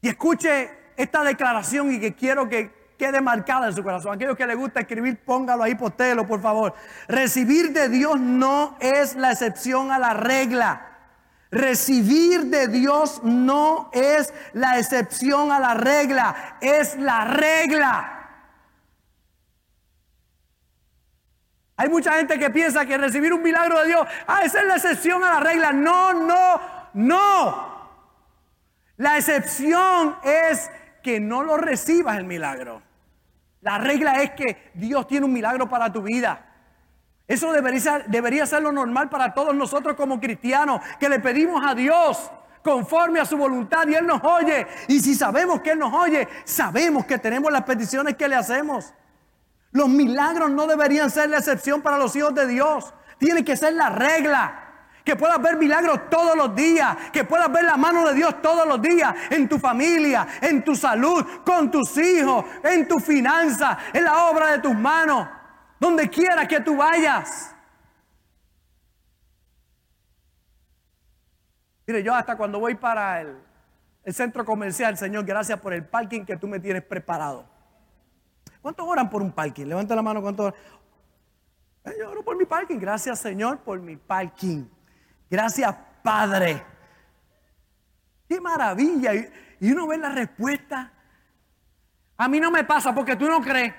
Y 0.00 0.08
escuche 0.08 0.92
esta 0.96 1.24
declaración 1.24 1.92
y 1.92 1.98
que 1.98 2.14
quiero 2.14 2.48
que 2.48 2.83
quede 2.98 3.20
marcada 3.20 3.68
en 3.68 3.74
su 3.74 3.82
corazón. 3.82 4.14
Aquellos 4.14 4.36
que 4.36 4.46
les 4.46 4.56
gusta 4.56 4.80
escribir, 4.80 5.18
póngalo 5.24 5.62
ahí, 5.62 5.74
postélo, 5.74 6.26
por 6.26 6.40
favor. 6.40 6.74
Recibir 7.08 7.72
de 7.72 7.88
Dios 7.88 8.18
no 8.18 8.76
es 8.80 9.16
la 9.16 9.32
excepción 9.32 9.90
a 9.90 9.98
la 9.98 10.14
regla. 10.14 10.90
Recibir 11.50 12.46
de 12.46 12.66
Dios 12.66 13.22
no 13.22 13.90
es 13.92 14.34
la 14.54 14.78
excepción 14.78 15.52
a 15.52 15.60
la 15.60 15.74
regla, 15.74 16.56
es 16.60 16.96
la 16.96 17.24
regla. 17.24 18.14
Hay 21.76 21.88
mucha 21.88 22.12
gente 22.14 22.38
que 22.38 22.50
piensa 22.50 22.86
que 22.86 22.98
recibir 22.98 23.32
un 23.32 23.42
milagro 23.42 23.80
de 23.80 23.86
Dios, 23.86 24.06
ah, 24.26 24.40
esa 24.42 24.60
es 24.60 24.66
la 24.66 24.76
excepción 24.76 25.22
a 25.24 25.34
la 25.34 25.40
regla. 25.40 25.72
No, 25.72 26.12
no, 26.12 26.60
no. 26.94 27.74
La 28.96 29.16
excepción 29.18 30.16
es 30.22 30.70
que 31.04 31.20
no 31.20 31.44
lo 31.44 31.56
recibas 31.56 32.16
el 32.16 32.24
milagro. 32.24 32.82
La 33.60 33.78
regla 33.78 34.22
es 34.22 34.32
que 34.32 34.72
Dios 34.74 35.06
tiene 35.06 35.26
un 35.26 35.32
milagro 35.32 35.68
para 35.68 35.92
tu 35.92 36.02
vida. 36.02 36.46
Eso 37.28 37.52
debería, 37.52 38.04
debería 38.08 38.46
ser 38.46 38.62
lo 38.62 38.72
normal 38.72 39.08
para 39.08 39.32
todos 39.32 39.54
nosotros 39.54 39.94
como 39.94 40.18
cristianos, 40.18 40.80
que 40.98 41.08
le 41.08 41.20
pedimos 41.20 41.64
a 41.64 41.74
Dios 41.74 42.30
conforme 42.62 43.20
a 43.20 43.26
su 43.26 43.36
voluntad 43.36 43.86
y 43.86 43.94
Él 43.94 44.06
nos 44.06 44.22
oye. 44.24 44.66
Y 44.88 44.98
si 45.00 45.14
sabemos 45.14 45.60
que 45.60 45.72
Él 45.72 45.78
nos 45.78 45.92
oye, 45.92 46.26
sabemos 46.44 47.04
que 47.04 47.18
tenemos 47.18 47.52
las 47.52 47.62
peticiones 47.62 48.16
que 48.16 48.26
le 48.26 48.36
hacemos. 48.36 48.92
Los 49.70 49.88
milagros 49.88 50.50
no 50.50 50.66
deberían 50.66 51.10
ser 51.10 51.28
la 51.28 51.38
excepción 51.38 51.82
para 51.82 51.98
los 51.98 52.16
hijos 52.16 52.34
de 52.34 52.46
Dios. 52.46 52.94
Tiene 53.18 53.44
que 53.44 53.56
ser 53.56 53.74
la 53.74 53.90
regla. 53.90 54.63
Que 55.04 55.16
puedas 55.16 55.40
ver 55.40 55.56
milagros 55.56 56.08
todos 56.08 56.34
los 56.34 56.54
días. 56.54 56.96
Que 57.12 57.24
puedas 57.24 57.52
ver 57.52 57.64
la 57.64 57.76
mano 57.76 58.06
de 58.08 58.14
Dios 58.14 58.40
todos 58.40 58.66
los 58.66 58.80
días. 58.80 59.14
En 59.30 59.48
tu 59.48 59.58
familia, 59.58 60.26
en 60.40 60.64
tu 60.64 60.74
salud, 60.74 61.24
con 61.44 61.70
tus 61.70 61.96
hijos, 61.98 62.44
en 62.62 62.88
tu 62.88 62.98
finanza, 62.98 63.78
en 63.92 64.04
la 64.04 64.26
obra 64.26 64.52
de 64.52 64.58
tus 64.60 64.74
manos 64.74 65.28
donde 65.84 66.08
quiera 66.08 66.48
que 66.48 66.60
tú 66.60 66.76
vayas. 66.76 67.54
Mire, 71.86 72.02
yo 72.02 72.14
hasta 72.14 72.36
cuando 72.36 72.58
voy 72.58 72.74
para 72.74 73.20
el, 73.20 73.36
centro 74.14 74.44
comercial, 74.44 74.96
Señor, 74.96 75.24
gracias 75.24 75.60
por 75.60 75.74
el 75.74 75.84
parking 75.84 76.24
que 76.24 76.36
tú 76.36 76.48
me 76.48 76.58
tienes 76.58 76.82
preparado. 76.82 77.46
¿Cuántos 78.62 78.86
oran 78.88 79.10
por 79.10 79.20
un 79.20 79.32
parking? 79.32 79.66
Levanta 79.66 79.94
la 79.94 80.02
mano, 80.02 80.22
¿cuántos 80.22 80.46
oran? 80.46 80.60
Yo 81.98 82.10
oro 82.10 82.24
por 82.24 82.36
mi 82.36 82.46
parking. 82.46 82.78
Gracias, 82.78 83.18
Señor, 83.18 83.58
por 83.58 83.78
mi 83.80 83.96
parking. 83.96 84.64
Gracias, 85.30 85.74
Padre. 86.02 86.62
Qué 88.28 88.40
maravilla. 88.40 89.12
Y 89.60 89.72
uno 89.72 89.86
ve 89.86 89.98
la 89.98 90.10
respuesta. 90.10 90.92
A 92.16 92.28
mí 92.28 92.38
no 92.40 92.50
me 92.50 92.64
pasa 92.64 92.94
porque 92.94 93.16
tú 93.16 93.26
no 93.26 93.40
crees. 93.40 93.74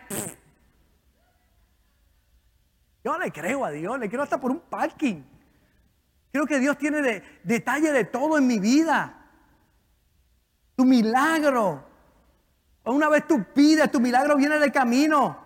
Yo 3.04 3.18
le 3.18 3.32
creo 3.32 3.64
a 3.64 3.72
Dios, 3.72 4.00
le 4.00 4.10
creo 4.10 4.24
hasta 4.24 4.42
por 4.42 4.52
un 4.52 4.60
parking. 4.62 5.24
Creo 6.32 6.46
que 6.46 6.60
Dios 6.60 6.78
tiene 6.78 7.02
de, 7.02 7.24
detalle 7.44 7.92
de 7.92 8.04
todo 8.04 8.38
en 8.38 8.48
mi 8.48 8.60
vida. 8.60 9.30
Tu 10.76 10.84
milagro. 10.84 11.88
Una 12.84 13.08
vez 13.08 13.26
tú 13.26 13.44
pides, 13.54 13.90
tu 13.90 14.00
milagro 14.00 14.36
viene 14.36 14.60
de 14.60 14.72
camino. 14.72 15.46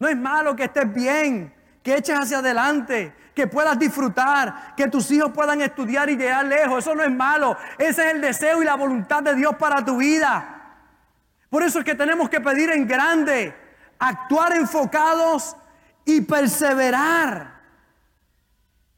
No 0.00 0.08
es 0.08 0.16
malo 0.16 0.56
que 0.56 0.64
estés 0.64 0.92
bien, 0.92 1.53
que 1.84 1.94
eches 1.96 2.18
hacia 2.18 2.38
adelante, 2.38 3.14
que 3.34 3.46
puedas 3.46 3.78
disfrutar, 3.78 4.74
que 4.74 4.88
tus 4.88 5.10
hijos 5.10 5.32
puedan 5.32 5.60
estudiar 5.60 6.08
y 6.08 6.16
llegar 6.16 6.46
lejos. 6.46 6.78
Eso 6.78 6.94
no 6.94 7.02
es 7.02 7.12
malo. 7.12 7.56
Ese 7.76 8.08
es 8.08 8.14
el 8.14 8.22
deseo 8.22 8.62
y 8.62 8.64
la 8.64 8.74
voluntad 8.74 9.22
de 9.22 9.34
Dios 9.34 9.54
para 9.56 9.84
tu 9.84 9.98
vida. 9.98 10.78
Por 11.50 11.62
eso 11.62 11.78
es 11.80 11.84
que 11.84 11.94
tenemos 11.94 12.30
que 12.30 12.40
pedir 12.40 12.70
en 12.70 12.88
grande 12.88 13.54
actuar 13.98 14.56
enfocados 14.56 15.56
y 16.06 16.22
perseverar. 16.22 17.60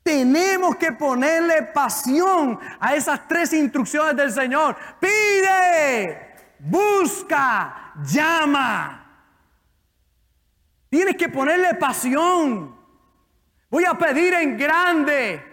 Tenemos 0.05 0.77
que 0.77 0.93
ponerle 0.93 1.65
pasión 1.65 2.61
a 2.79 2.95
esas 2.95 3.27
tres 3.27 3.53
instrucciones 3.53 4.17
del 4.17 4.31
Señor. 4.31 4.77
Pide, 5.01 6.37
busca, 6.61 7.93
llama. 8.05 9.03
Tienes 10.89 11.17
que 11.17 11.29
ponerle 11.29 11.75
pasión. 11.75 12.76
Voy 13.77 13.85
a 13.85 13.93
pedir 13.93 14.33
en 14.33 14.57
grande. 14.57 15.45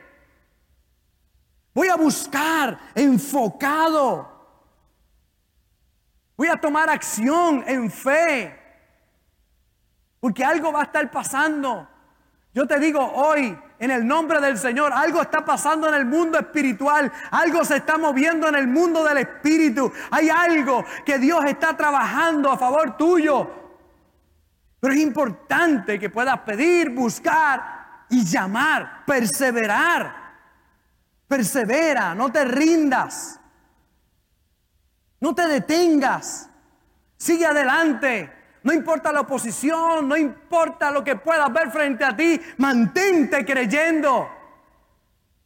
Voy 1.73 1.89
a 1.89 1.97
buscar 1.97 2.79
enfocado. 2.95 4.31
Voy 6.37 6.47
a 6.47 6.55
tomar 6.55 6.89
acción 6.89 7.65
en 7.67 7.91
fe. 7.91 8.57
Porque 10.21 10.41
algo 10.41 10.71
va 10.71 10.79
a 10.79 10.83
estar 10.83 11.11
pasando. 11.11 11.85
Yo 12.53 12.65
te 12.65 12.79
digo 12.79 13.01
hoy, 13.01 13.59
en 13.77 13.91
el 13.91 14.07
nombre 14.07 14.39
del 14.39 14.57
Señor, 14.57 14.93
algo 14.93 15.21
está 15.21 15.43
pasando 15.43 15.89
en 15.89 15.95
el 15.95 16.05
mundo 16.05 16.39
espiritual, 16.39 17.11
algo 17.29 17.65
se 17.65 17.75
está 17.75 17.97
moviendo 17.97 18.47
en 18.47 18.55
el 18.55 18.69
mundo 18.69 19.03
del 19.03 19.17
espíritu. 19.17 19.91
Hay 20.11 20.29
algo 20.29 20.85
que 21.05 21.19
Dios 21.19 21.43
está 21.43 21.75
trabajando 21.75 22.49
a 22.49 22.57
favor 22.57 22.95
tuyo. 22.95 23.51
Pero 24.79 24.93
es 24.93 25.01
importante 25.01 25.99
que 25.99 26.09
puedas 26.09 26.39
pedir, 26.39 26.89
buscar 26.91 27.82
y 28.13 28.23
llamar, 28.23 29.03
perseverar. 29.05 30.15
Persevera, 31.27 32.13
no 32.13 32.31
te 32.31 32.45
rindas. 32.45 33.39
No 35.19 35.33
te 35.33 35.47
detengas. 35.47 36.47
Sigue 37.17 37.45
adelante. 37.47 38.31
No 38.61 38.71
importa 38.71 39.11
la 39.11 39.21
oposición, 39.21 40.07
no 40.07 40.15
importa 40.15 40.91
lo 40.91 41.03
que 41.03 41.15
puedas 41.15 41.51
ver 41.51 41.71
frente 41.71 42.05
a 42.05 42.15
ti, 42.15 42.39
mantente 42.57 43.43
creyendo. 43.43 44.29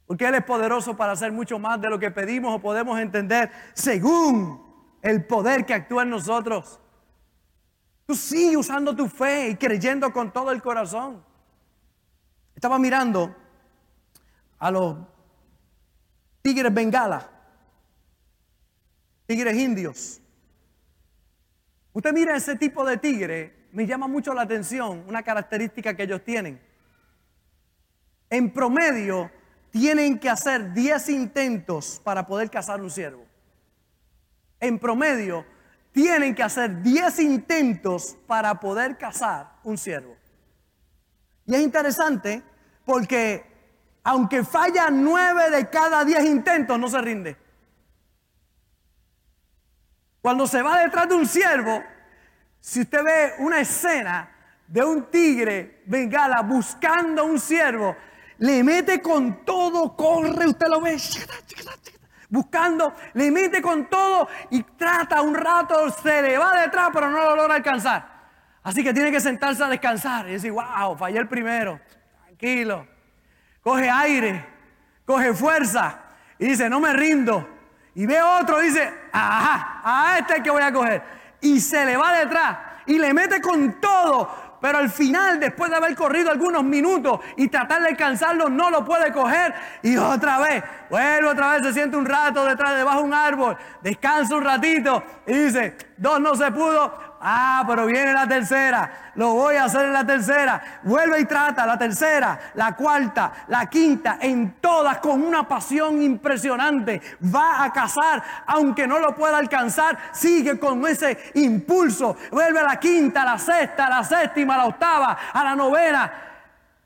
Porque 0.06 0.28
Él 0.28 0.36
es 0.36 0.44
poderoso 0.44 0.96
para 0.96 1.14
hacer 1.14 1.32
mucho 1.32 1.58
más 1.58 1.82
de 1.82 1.90
lo 1.90 1.98
que 1.98 2.12
pedimos 2.12 2.54
o 2.54 2.60
podemos 2.60 3.00
entender 3.00 3.50
según 3.74 4.62
el 5.02 5.26
poder 5.26 5.66
que 5.66 5.74
actúa 5.74 6.04
en 6.04 6.10
nosotros. 6.10 6.80
Tú 8.06 8.14
sigue 8.14 8.58
usando 8.58 8.96
tu 8.96 9.08
fe 9.08 9.50
y 9.50 9.56
creyendo 9.56 10.12
con 10.12 10.32
todo 10.32 10.52
el 10.52 10.62
corazón. 10.62 11.27
Estaba 12.58 12.80
mirando 12.80 13.36
a 14.58 14.72
los 14.72 14.98
tigres 16.42 16.74
bengala, 16.74 17.30
tigres 19.28 19.56
indios. 19.56 20.20
Usted 21.94 22.14
mira 22.14 22.36
ese 22.36 22.56
tipo 22.56 22.84
de 22.84 22.98
tigre, 22.98 23.68
me 23.74 23.86
llama 23.86 24.08
mucho 24.08 24.34
la 24.34 24.42
atención 24.42 25.04
una 25.08 25.22
característica 25.22 25.96
que 25.96 26.02
ellos 26.02 26.24
tienen. 26.24 26.60
En 28.28 28.52
promedio, 28.52 29.30
tienen 29.70 30.18
que 30.18 30.28
hacer 30.28 30.74
10 30.74 31.10
intentos 31.10 32.02
para 32.04 32.26
poder 32.26 32.50
cazar 32.50 32.82
un 32.82 32.90
ciervo. 32.90 33.24
En 34.60 34.80
promedio, 34.80 35.46
tienen 35.92 36.34
que 36.34 36.42
hacer 36.42 36.82
10 36.82 37.20
intentos 37.20 38.18
para 38.26 38.60
poder 38.60 38.98
cazar 38.98 39.60
un 39.64 39.78
ciervo. 39.78 40.17
Y 41.48 41.56
es 41.56 41.62
interesante 41.62 42.44
porque 42.86 43.44
aunque 44.04 44.44
falla 44.44 44.90
9 44.90 45.50
de 45.50 45.70
cada 45.70 46.06
10 46.06 46.26
intentos, 46.26 46.80
no 46.80 46.88
se 46.88 47.02
rinde. 47.02 47.38
Cuando 50.22 50.46
se 50.48 50.62
va 50.62 50.80
detrás 50.80 51.10
de 51.10 51.16
un 51.16 51.26
ciervo, 51.26 51.84
si 52.60 52.82
usted 52.82 53.04
ve 53.04 53.34
una 53.40 53.60
escena 53.60 54.30
de 54.68 54.84
un 54.84 55.10
tigre 55.10 55.84
bengala 55.86 56.42
buscando 56.42 57.26
un 57.26 57.40
ciervo, 57.40 57.96
le 58.40 58.64
mete 58.64 59.02
con 59.02 59.46
todo, 59.46 59.96
corre, 59.96 60.48
usted 60.48 60.68
lo 60.68 60.82
ve, 60.82 60.98
buscando, 62.30 62.94
le 63.14 63.32
mete 63.32 63.62
con 63.62 63.90
todo 63.90 64.28
y 64.52 64.64
trata 64.64 65.22
un 65.22 65.34
rato, 65.36 65.90
se 65.92 66.22
le 66.22 66.38
va 66.38 66.62
detrás, 66.62 66.90
pero 66.94 67.10
no 67.10 67.20
lo 67.24 67.36
logra 67.36 67.56
alcanzar. 67.56 68.17
Así 68.68 68.84
que 68.84 68.94
tiene 68.94 69.14
que 69.14 69.22
sentarse 69.22 69.64
a 69.64 69.70
descansar 69.70 70.28
y 70.28 70.34
decir, 70.34 70.52
wow, 70.52 70.98
fallé 70.98 71.20
el 71.20 71.28
primero, 71.30 71.80
tranquilo, 72.26 72.86
coge 73.64 73.90
aire, 73.90 74.46
coge 75.06 75.34
fuerza 75.34 76.02
y 76.38 76.48
dice, 76.48 76.70
no 76.70 76.82
me 76.82 76.92
rindo. 76.92 77.48
Y 77.96 78.06
ve 78.06 78.22
otro 78.22 78.60
dice, 78.60 78.94
ajá, 79.14 79.82
a 79.86 80.18
este 80.20 80.36
es 80.36 80.44
que 80.44 80.50
voy 80.50 80.64
a 80.64 80.74
coger. 80.74 81.02
Y 81.40 81.62
se 81.62 81.86
le 81.86 81.96
va 81.96 82.20
detrás 82.20 82.58
y 82.88 83.00
le 83.00 83.14
mete 83.14 83.40
con 83.40 83.80
todo 83.80 84.48
pero 84.60 84.80
al 84.80 84.90
final, 84.90 85.40
después 85.40 85.70
de 85.70 85.78
haber 85.78 85.96
corrido 85.96 86.32
algunos 86.32 86.64
minutos 86.64 87.20
y 87.36 87.48
tratar 87.48 87.82
de 87.82 87.90
alcanzarlo, 87.90 88.50
no 88.50 88.70
lo 88.70 88.84
puede 88.84 89.12
coger. 89.12 89.54
Y 89.84 89.98
otra 89.98 90.40
vez, 90.40 90.64
vuelve 90.90 91.28
otra 91.28 91.54
vez, 91.54 91.64
se 91.64 91.74
siente 91.74 91.96
un 91.96 92.06
rato 92.06 92.44
detrás, 92.44 92.76
debajo 92.76 93.00
de 93.00 93.04
un 93.06 93.14
árbol, 93.14 93.58
descansa 93.82 94.36
un 94.36 94.44
ratito 94.44 95.04
y 95.28 95.34
dice, 95.34 95.78
dos 95.98 96.20
no 96.20 96.36
se 96.36 96.52
pudo, 96.52 97.07
Ah, 97.20 97.64
pero 97.68 97.86
viene 97.86 98.14
la 98.14 98.28
tercera. 98.28 99.12
Lo 99.16 99.34
voy 99.34 99.56
a 99.56 99.66
hacer 99.66 99.86
en 99.86 99.94
la 99.94 100.06
tercera. 100.06 100.80
Vuelve 100.84 101.20
y 101.20 101.26
trata 101.26 101.66
la 101.66 101.78
tercera, 101.78 102.40
la 102.54 102.76
cuarta, 102.76 103.32
la 103.48 103.66
quinta, 103.66 104.18
en 104.22 104.56
todas 104.62 105.00
con 105.00 105.24
una 105.24 105.48
pasión 105.48 106.02
impresionante. 106.02 107.02
Va 107.24 107.64
a 107.64 107.74
cazar, 107.74 108.24
aunque 108.46 108.88
no 108.88 109.00
lo 109.00 109.16
pueda 109.16 109.38
alcanzar, 109.38 109.98
sigue 110.12 110.60
con 110.60 110.86
ese 110.86 111.32
impulso. 111.36 112.16
Vuelve 112.32 112.60
a 112.60 112.64
la 112.64 112.80
quinta, 112.80 113.24
a 113.24 113.26
la 113.26 113.38
sexta, 113.40 113.88
a 113.88 113.90
la 113.90 114.04
séptima, 114.04 114.56
a 114.56 114.58
la 114.58 114.66
octava, 114.66 115.18
a 115.34 115.44
la 115.44 115.56
novena. 115.56 116.12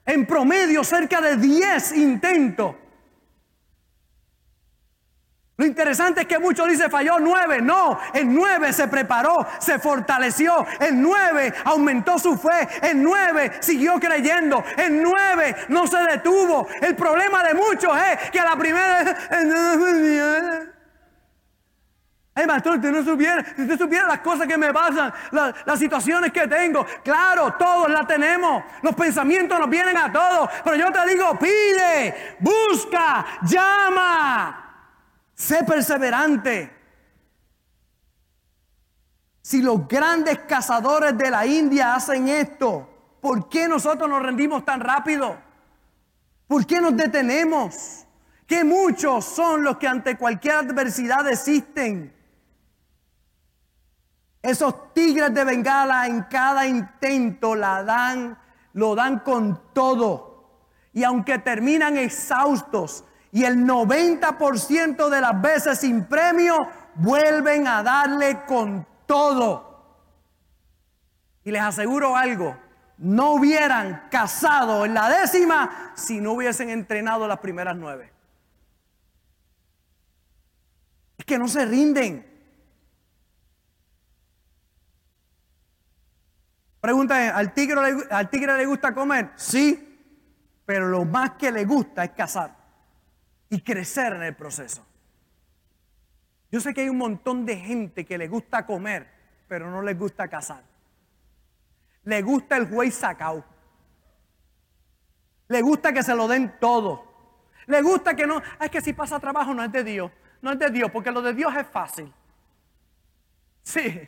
En 0.05 0.25
promedio, 0.25 0.83
cerca 0.83 1.21
de 1.21 1.35
10 1.37 1.91
intentos. 1.97 2.75
Lo 5.61 5.67
interesante 5.67 6.21
es 6.21 6.27
que 6.27 6.39
muchos 6.39 6.67
dicen 6.67 6.89
falló 6.89 7.19
nueve. 7.19 7.61
No, 7.61 7.99
en 8.15 8.33
nueve 8.33 8.73
se 8.73 8.87
preparó, 8.87 9.45
se 9.59 9.77
fortaleció. 9.77 10.65
En 10.79 10.99
nueve 10.99 11.53
aumentó 11.65 12.17
su 12.17 12.35
fe. 12.35 12.67
En 12.81 13.03
nueve 13.03 13.51
siguió 13.59 13.99
creyendo. 13.99 14.63
En 14.75 15.03
nueve 15.03 15.55
no 15.67 15.85
se 15.85 15.97
detuvo. 15.97 16.67
El 16.81 16.95
problema 16.95 17.43
de 17.43 17.53
muchos 17.53 17.95
es 17.95 18.31
que 18.31 18.39
a 18.39 18.45
la 18.45 18.55
primera. 18.55 19.15
Ay, 22.33 22.47
pastor, 22.47 22.77
usted 22.77 22.91
no 22.91 23.03
supiera, 23.03 23.45
si 23.55 23.61
usted 23.61 23.77
supiera 23.77 24.07
las 24.07 24.21
cosas 24.21 24.47
que 24.47 24.57
me 24.57 24.73
pasan, 24.73 25.13
las 25.29 25.77
situaciones 25.77 26.31
que 26.31 26.47
tengo. 26.47 26.87
Claro, 27.03 27.53
todos 27.53 27.87
las 27.87 28.07
tenemos. 28.07 28.63
Los 28.81 28.95
pensamientos 28.95 29.59
nos 29.59 29.69
vienen 29.69 29.95
a 29.95 30.11
todos. 30.11 30.49
Pero 30.63 30.75
yo 30.75 30.91
te 30.91 31.05
digo, 31.05 31.37
pide, 31.37 32.37
busca, 32.39 33.27
llama. 33.43 34.70
Sé 35.41 35.63
perseverante. 35.63 36.71
Si 39.41 39.59
los 39.59 39.87
grandes 39.87 40.37
cazadores 40.41 41.17
de 41.17 41.31
la 41.31 41.47
India 41.47 41.95
hacen 41.95 42.27
esto, 42.27 42.87
¿por 43.19 43.49
qué 43.49 43.67
nosotros 43.67 44.07
nos 44.07 44.21
rendimos 44.21 44.63
tan 44.63 44.79
rápido? 44.81 45.35
¿Por 46.45 46.63
qué 46.67 46.79
nos 46.79 46.95
detenemos? 46.95 48.05
Que 48.45 48.63
muchos 48.63 49.25
son 49.25 49.63
los 49.63 49.77
que 49.77 49.87
ante 49.87 50.15
cualquier 50.15 50.57
adversidad 50.57 51.23
desisten. 51.23 52.15
Esos 54.43 54.93
tigres 54.93 55.33
de 55.33 55.43
Bengala 55.43 56.05
en 56.05 56.21
cada 56.21 56.67
intento 56.67 57.55
la 57.55 57.83
dan, 57.83 58.37
lo 58.73 58.93
dan 58.93 59.17
con 59.21 59.59
todo. 59.73 60.59
Y 60.93 61.03
aunque 61.03 61.39
terminan 61.39 61.97
exhaustos, 61.97 63.05
y 63.31 63.45
el 63.45 63.65
90% 63.65 65.09
de 65.09 65.21
las 65.21 65.41
veces 65.41 65.79
sin 65.79 66.05
premio 66.05 66.57
vuelven 66.95 67.67
a 67.67 67.81
darle 67.81 68.43
con 68.45 68.85
todo. 69.05 69.69
Y 71.43 71.51
les 71.51 71.61
aseguro 71.61 72.15
algo, 72.15 72.57
no 72.97 73.33
hubieran 73.33 74.07
casado 74.11 74.85
en 74.85 74.93
la 74.93 75.09
décima 75.09 75.93
si 75.95 76.19
no 76.19 76.33
hubiesen 76.33 76.69
entrenado 76.69 77.27
las 77.27 77.39
primeras 77.39 77.75
nueve. 77.75 78.11
Es 81.17 81.25
que 81.25 81.37
no 81.37 81.47
se 81.47 81.65
rinden. 81.65 82.27
Pregunta, 86.81 87.35
¿al 87.35 87.53
tigre, 87.53 87.79
¿al 88.09 88.29
tigre 88.29 88.57
le 88.57 88.65
gusta 88.65 88.93
comer? 88.93 89.31
Sí, 89.35 89.87
pero 90.65 90.89
lo 90.89 91.05
más 91.05 91.31
que 91.31 91.51
le 91.51 91.63
gusta 91.63 92.03
es 92.03 92.11
cazar 92.11 92.60
y 93.51 93.61
crecer 93.61 94.13
en 94.13 94.23
el 94.23 94.33
proceso. 94.33 94.83
Yo 96.49 96.61
sé 96.61 96.73
que 96.73 96.81
hay 96.81 96.89
un 96.89 96.97
montón 96.97 97.45
de 97.45 97.57
gente 97.57 98.05
que 98.05 98.17
le 98.17 98.29
gusta 98.29 98.65
comer, 98.65 99.07
pero 99.47 99.69
no 99.69 99.81
les 99.81 99.99
gusta 99.99 100.29
cazar. 100.29 100.63
Le 102.03 102.21
gusta 102.21 102.55
el 102.55 102.65
güey 102.67 102.91
sacao. 102.91 103.43
Le 105.49 105.61
gusta 105.61 105.91
que 105.91 106.01
se 106.01 106.15
lo 106.15 106.29
den 106.29 106.59
todo. 106.61 107.05
Le 107.67 107.81
gusta 107.81 108.15
que 108.15 108.25
no, 108.25 108.41
es 108.59 108.71
que 108.71 108.79
si 108.79 108.93
pasa 108.93 109.19
trabajo 109.19 109.53
no 109.53 109.63
es 109.63 109.71
de 109.71 109.83
Dios. 109.83 110.11
No 110.41 110.53
es 110.53 110.59
de 110.59 110.69
Dios, 110.69 110.89
porque 110.89 111.11
lo 111.11 111.21
de 111.21 111.33
Dios 111.33 111.53
es 111.55 111.67
fácil. 111.67 112.11
Sí. 113.63 114.07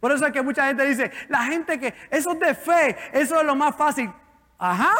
Por 0.00 0.12
eso 0.12 0.24
es 0.26 0.32
que 0.32 0.40
mucha 0.40 0.66
gente 0.66 0.86
dice, 0.86 1.12
la 1.28 1.42
gente 1.44 1.78
que, 1.78 1.92
eso 2.10 2.32
es 2.32 2.40
de 2.40 2.54
fe, 2.54 2.96
eso 3.12 3.38
es 3.38 3.46
lo 3.46 3.54
más 3.54 3.76
fácil. 3.76 4.10
Ajá. 4.56 4.94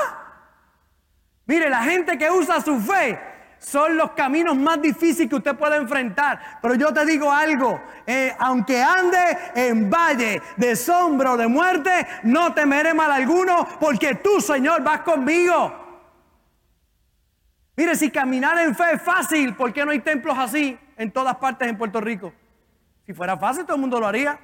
Mire, 1.47 1.71
la 1.71 1.83
gente 1.85 2.19
que 2.19 2.31
usa 2.31 2.61
su 2.61 2.79
fe 2.81 3.38
son 3.59 3.97
los 3.97 4.13
caminos 4.13 4.57
más 4.57 4.81
difíciles 4.81 5.29
que 5.29 5.37
usted 5.37 5.57
puede 5.57 5.77
enfrentar. 5.77 6.59
Pero 6.63 6.75
yo 6.75 6.93
te 6.93 7.05
digo 7.05 7.31
algo, 7.31 7.81
eh, 8.07 8.35
aunque 8.39 8.83
ande 8.83 9.39
en 9.55 9.91
valle 9.91 10.41
de 10.57 10.77
sombra 10.77 11.33
o 11.33 11.37
de 11.37 11.49
muerte, 11.49 11.91
no 12.23 12.55
temeré 12.55 12.95
mal 12.95 13.11
alguno, 13.11 13.67
porque 13.81 14.15
tú, 14.17 14.41
Señor, 14.41 14.83
vas 14.83 15.01
conmigo. 15.01 15.87
Mire, 17.77 17.95
si 17.95 18.11
caminar 18.11 18.59
en 18.59 18.75
fe 18.75 18.95
es 18.95 19.03
fácil, 19.03 19.55
¿por 19.55 19.73
qué 19.73 19.85
no 19.85 19.93
hay 19.93 20.01
templos 20.01 20.37
así 20.37 20.79
en 20.97 21.13
todas 21.13 21.37
partes 21.37 21.69
en 21.69 21.79
Puerto 21.79 22.01
Rico? 22.01 22.33
Si 23.07 23.13
fuera 23.13 23.37
fácil, 23.37 23.65
todo 23.65 23.77
el 23.77 23.81
mundo 23.81 24.01
lo 24.01 24.07
haría. 24.07 24.39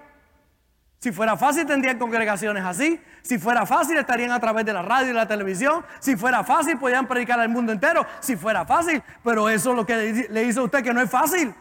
Si 1.05 1.13
fuera 1.13 1.37
fácil, 1.37 1.67
tendrían 1.67 1.99
congregaciones 1.99 2.65
así. 2.65 2.99
Si 3.21 3.39
fuera 3.39 3.67
fácil, 3.67 3.99
estarían 3.99 4.31
a 4.31 4.41
través 4.41 4.65
de 4.65 4.73
la 4.73 4.81
radio 4.81 5.11
y 5.11 5.13
la 5.13 5.29
televisión. 5.29 5.85
Si 6.01 6.17
fuera 6.17 6.43
fácil, 6.45 6.79
podrían 6.79 7.07
predicar 7.07 7.39
al 7.39 7.51
mundo 7.51 7.73
entero. 7.73 8.07
Si 8.21 8.37
fuera 8.37 8.65
fácil, 8.65 9.03
pero 9.23 9.51
eso 9.51 9.73
es 9.73 9.77
lo 9.77 9.85
que 9.85 10.27
le 10.31 10.45
dice 10.45 10.61
a 10.61 10.63
usted 10.63 10.83
que 10.83 10.95
no 10.95 11.03
es 11.03 11.11
fácil. 11.11 11.55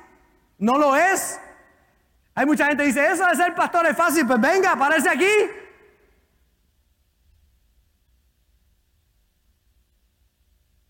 No 0.60 0.78
lo 0.78 0.96
es. 0.96 1.42
Hay 2.34 2.46
mucha 2.46 2.68
gente 2.68 2.84
que 2.84 2.88
dice, 2.88 3.06
eso 3.06 3.26
de 3.26 3.36
ser 3.36 3.54
pastor 3.54 3.86
es 3.86 3.98
fácil. 3.98 4.26
Pues 4.26 4.40
venga, 4.40 4.72
aparece 4.72 5.10
aquí. 5.10 5.28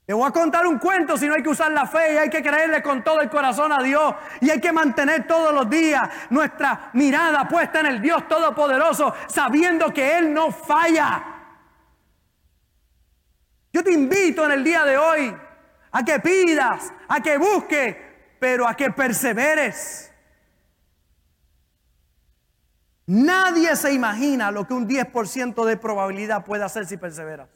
Le 0.06 0.14
voy 0.14 0.28
a 0.28 0.32
contar 0.32 0.68
un 0.68 0.80
cuento 0.80 1.16
si 1.18 1.28
no 1.28 1.34
hay 1.34 1.42
que 1.42 1.50
usar 1.50 1.72
la 1.72 1.88
fe 1.88 2.14
y 2.14 2.18
hay 2.18 2.30
que 2.30 2.44
creerle 2.44 2.84
con 2.84 3.04
todo 3.04 3.22
el 3.22 3.30
corazón 3.30 3.72
a 3.72 3.82
Dios 3.82 4.14
y 4.42 4.50
hay 4.50 4.60
que 4.60 4.74
mantener 4.74 5.26
todos 5.26 5.54
los 5.54 5.70
días 5.70 6.02
nuestra 6.30 6.90
mirada 6.94 7.48
puesta 7.48 7.80
en 7.80 7.86
el 7.86 8.02
Dios 8.02 8.28
Todopoderoso 8.28 9.14
sabiendo 9.28 9.94
que 9.94 10.18
Él 10.18 10.34
no 10.34 10.52
falla. 10.52 11.24
Yo 13.72 13.82
te 13.82 13.94
invito 13.94 14.46
en 14.46 14.52
el 14.52 14.64
día 14.64 14.84
de 14.84 14.98
hoy 14.98 15.36
a 15.92 16.04
que 16.04 16.20
pidas, 16.20 16.92
a 17.08 17.22
que 17.22 17.38
busques, 17.38 17.96
pero 18.40 18.68
a 18.68 18.76
que 18.76 18.92
perseveres. 18.92 20.12
Nadie 23.06 23.76
se 23.78 23.94
imagina 23.94 24.52
lo 24.52 24.68
que 24.68 24.74
un 24.74 24.88
10% 24.88 25.66
de 25.66 25.78
probabilidad 25.78 26.44
puede 26.44 26.66
hacer 26.66 26.86
si 26.86 26.98
perseveras. 26.98 27.48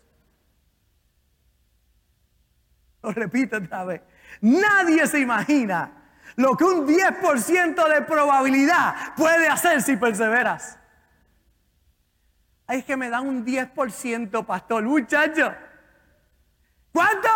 Lo 3.08 3.14
repito 3.14 3.56
otra 3.56 3.86
vez. 3.86 4.02
Nadie 4.42 5.08
se 5.08 5.20
imagina 5.20 5.92
lo 6.36 6.58
que 6.58 6.66
un 6.66 6.86
10% 6.86 7.94
de 7.94 8.02
probabilidad 8.02 9.16
puede 9.16 9.48
hacer 9.48 9.82
si 9.82 9.96
perseveras. 9.96 10.78
Ay, 12.68 12.80
es 12.80 12.86
que 12.86 12.98
me 12.98 13.10
dan 13.10 13.26
un 13.26 13.46
10%, 13.46 14.46
pastor, 14.46 14.84
muchacho. 14.84 15.56
¿Cuánto? 16.92 17.30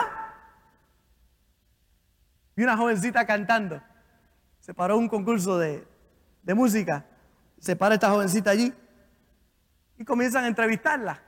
Y 2.58 2.64
una 2.64 2.76
jovencita 2.76 3.26
cantando. 3.26 3.82
Se 4.60 4.74
paró 4.74 4.98
un 4.98 5.08
concurso 5.08 5.58
de, 5.58 5.88
de 6.44 6.54
música. 6.54 7.06
Se 7.60 7.78
para 7.78 7.96
esta 7.96 8.10
jovencita 8.10 8.52
allí 8.52 8.74
y 9.98 10.04
comienzan 10.04 10.44
a 10.44 10.48
entrevistarla. 10.48 11.24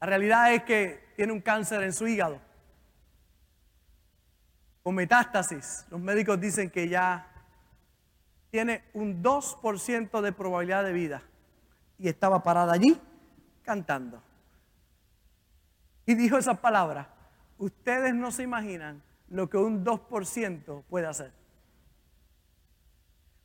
La 0.00 0.06
realidad 0.08 0.52
es 0.52 0.64
que 0.64 1.11
tiene 1.16 1.32
un 1.32 1.40
cáncer 1.40 1.82
en 1.82 1.92
su 1.92 2.06
hígado 2.06 2.40
con 4.82 4.94
metástasis. 4.94 5.86
Los 5.90 6.00
médicos 6.00 6.40
dicen 6.40 6.70
que 6.70 6.88
ya 6.88 7.28
tiene 8.50 8.84
un 8.92 9.22
2% 9.22 10.20
de 10.20 10.32
probabilidad 10.32 10.84
de 10.84 10.92
vida. 10.92 11.22
Y 11.98 12.08
estaba 12.08 12.42
parada 12.42 12.72
allí 12.72 13.00
cantando. 13.62 14.22
Y 16.04 16.14
dijo 16.14 16.36
esas 16.36 16.58
palabras. 16.58 17.06
Ustedes 17.58 18.14
no 18.14 18.32
se 18.32 18.42
imaginan 18.42 19.02
lo 19.28 19.48
que 19.48 19.56
un 19.56 19.84
2% 19.84 20.82
puede 20.84 21.06
hacer. 21.06 21.32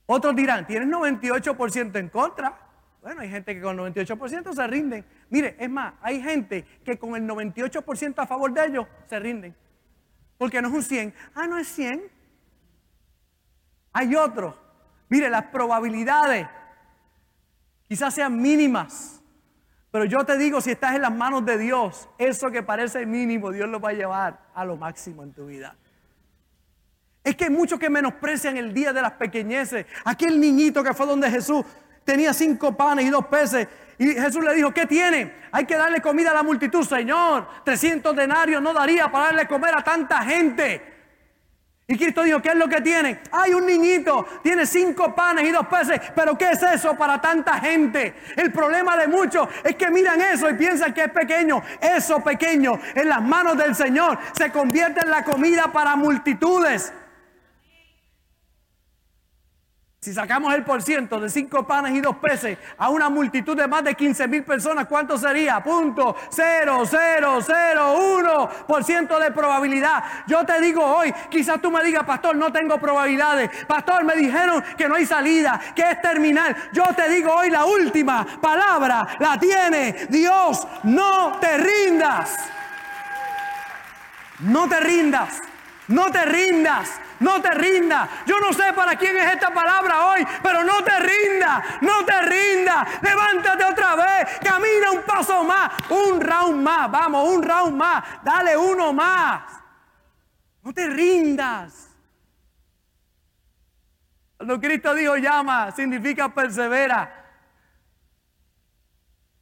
Otros 0.08 0.36
dirán, 0.36 0.66
tienes 0.66 0.88
98% 0.90 1.96
en 1.98 2.10
contra. 2.10 2.67
Bueno, 3.08 3.22
hay 3.22 3.30
gente 3.30 3.56
que 3.56 3.62
con 3.62 3.78
98% 3.78 4.54
se 4.54 4.68
rinden. 4.68 5.06
Mire, 5.30 5.56
es 5.58 5.70
más, 5.70 5.94
hay 6.02 6.22
gente 6.22 6.66
que 6.84 7.00
con 7.00 7.16
el 7.16 7.24
98% 7.24 8.16
a 8.18 8.28
favor 8.28 8.52
de 8.52 8.66
ellos 8.66 8.86
se 9.06 9.18
rinden. 9.18 9.56
Porque 10.38 10.62
no 10.62 10.68
es 10.68 10.74
un 10.74 10.84
100. 10.84 11.14
Ah, 11.34 11.48
no 11.48 11.58
es 11.58 11.70
100. 11.70 12.04
Hay 13.94 14.14
otro. 14.14 14.58
Mire, 15.08 15.30
las 15.30 15.44
probabilidades 15.44 16.50
quizás 17.88 18.14
sean 18.14 18.42
mínimas. 18.42 19.22
Pero 19.90 20.04
yo 20.04 20.26
te 20.26 20.38
digo, 20.38 20.60
si 20.60 20.72
estás 20.72 20.94
en 20.94 21.04
las 21.04 21.16
manos 21.16 21.46
de 21.46 21.58
Dios, 21.58 22.10
eso 22.18 22.52
que 22.52 22.62
parece 22.62 23.06
mínimo, 23.06 23.54
Dios 23.54 23.70
lo 23.70 23.80
va 23.80 23.92
a 23.92 23.94
llevar 23.94 24.50
a 24.54 24.66
lo 24.66 24.76
máximo 24.76 25.24
en 25.24 25.32
tu 25.32 25.46
vida. 25.46 25.78
Es 27.24 27.38
que 27.38 27.46
hay 27.46 27.52
muchos 27.52 27.80
que 27.80 27.90
menosprecian 27.90 28.58
el 28.58 28.74
día 28.74 28.92
de 28.92 29.02
las 29.02 29.14
pequeñeces. 29.14 29.86
Aquel 30.04 30.42
niñito 30.42 30.84
que 30.84 30.94
fue 30.94 31.06
donde 31.06 31.32
Jesús 31.32 31.64
tenía 32.08 32.34
cinco 32.34 32.76
panes 32.76 33.06
y 33.06 33.10
dos 33.10 33.26
peces 33.26 33.68
y 34.00 34.14
Jesús 34.14 34.44
le 34.44 34.54
dijo, 34.54 34.72
¿qué 34.72 34.86
tiene? 34.86 35.34
Hay 35.52 35.66
que 35.66 35.76
darle 35.76 36.02
comida 36.02 36.32
a 36.32 36.36
la 36.36 36.44
multitud, 36.44 36.88
Señor. 36.88 37.48
300 37.66 38.16
denarios 38.16 38.62
no 38.62 38.74
daría 38.74 39.12
para 39.12 39.26
darle 39.26 39.48
comer 39.48 39.76
a 39.76 39.84
tanta 39.84 40.22
gente. 40.22 40.96
Y 41.88 41.98
Cristo 41.98 42.24
dijo, 42.24 42.42
¿qué 42.42 42.50
es 42.50 42.56
lo 42.56 42.68
que 42.68 42.82
tiene? 42.82 43.22
Hay 43.32 43.54
un 43.54 43.66
niñito, 43.66 44.26
tiene 44.44 44.66
cinco 44.66 45.16
panes 45.16 45.48
y 45.48 45.52
dos 45.52 45.68
peces, 45.68 46.02
pero 46.14 46.38
¿qué 46.38 46.52
es 46.52 46.62
eso 46.62 46.96
para 46.96 47.20
tanta 47.22 47.60
gente? 47.60 48.14
El 48.36 48.52
problema 48.52 48.98
de 48.98 49.08
muchos 49.08 49.48
es 49.64 49.76
que 49.76 49.90
miran 49.90 50.20
eso 50.20 50.50
y 50.50 50.54
piensan 50.54 50.94
que 50.94 51.06
es 51.06 51.12
pequeño. 51.12 51.64
Eso 51.80 52.22
pequeño 52.22 52.80
en 52.94 53.08
las 53.08 53.22
manos 53.22 53.58
del 53.58 53.74
Señor 53.74 54.18
se 54.34 54.52
convierte 54.52 55.00
en 55.04 55.10
la 55.10 55.24
comida 55.24 55.72
para 55.72 55.96
multitudes. 55.96 56.94
Si 60.08 60.14
sacamos 60.14 60.54
el 60.54 60.64
por 60.64 60.82
ciento 60.82 61.20
de 61.20 61.30
cinco 61.30 61.68
panes 61.68 61.94
y 61.94 62.00
dos 62.00 62.16
peces 62.16 62.58
a 62.78 62.90
una 62.90 63.10
multitud 63.10 63.58
de 63.58 63.68
más 63.68 63.84
de 63.84 63.94
15 63.94 64.30
mil 64.30 64.42
personas, 64.42 64.88
¿cuánto 64.88 65.18
sería? 65.18 65.62
Punto 65.62 66.16
0001 66.32 68.50
por 68.66 68.86
ciento 68.86 69.20
de 69.20 69.32
probabilidad. 69.32 70.02
Yo 70.26 70.46
te 70.46 70.62
digo 70.62 70.82
hoy, 70.82 71.14
quizás 71.30 71.62
tú 71.62 71.70
me 71.70 71.84
digas, 71.84 72.06
pastor, 72.06 72.38
no 72.38 72.54
tengo 72.54 72.80
probabilidades. 72.80 73.50
Pastor, 73.66 74.06
me 74.06 74.16
dijeron 74.16 74.64
que 74.78 74.88
no 74.88 74.96
hay 74.96 75.06
salida, 75.06 75.60
que 75.76 75.82
es 75.82 76.02
terminal. 76.02 76.56
Yo 76.72 76.86
te 76.96 77.10
digo 77.10 77.34
hoy, 77.34 77.50
la 77.50 77.66
última 77.66 78.26
palabra 78.40 79.06
la 79.20 79.38
tiene 79.38 80.08
Dios. 80.08 80.66
No 80.84 81.34
te 81.42 81.58
rindas. 81.58 82.34
No 84.40 84.70
te 84.70 84.80
rindas. 84.80 85.42
No 85.90 86.10
te 86.10 86.24
rindas. 86.24 87.02
No 87.20 87.42
te 87.42 87.52
rinda. 87.52 88.08
Yo 88.26 88.40
no 88.40 88.54
sé 88.54 88.74
para 88.74 88.96
quién 88.96 89.18
es 89.18 89.34
esta 89.34 89.54
palabra 89.54 90.06
hoy, 90.08 90.26
pero 90.44 90.64
no 90.64 90.84
te 90.84 91.00
rinda. 91.00 91.64
No 91.82 92.06
te 92.06 92.22
rinda. 92.22 92.88
Levántate 93.02 93.64
otra 93.64 93.96
vez. 93.96 94.40
Camina 94.44 94.92
un 94.92 95.02
paso 95.04 95.44
más. 95.44 95.72
Un 95.90 96.22
round 96.22 96.62
más. 96.62 96.92
Vamos, 96.92 97.30
un 97.30 97.44
round 97.44 97.76
más. 97.76 98.04
Dale 98.24 98.58
uno 98.58 98.94
más. 98.94 99.42
No 100.62 100.74
te 100.74 100.88
rindas. 100.88 101.90
Cuando 104.38 104.60
Cristo 104.60 104.94
dijo 104.94 105.18
llama, 105.18 105.72
significa 105.72 106.30
persevera. 106.30 107.17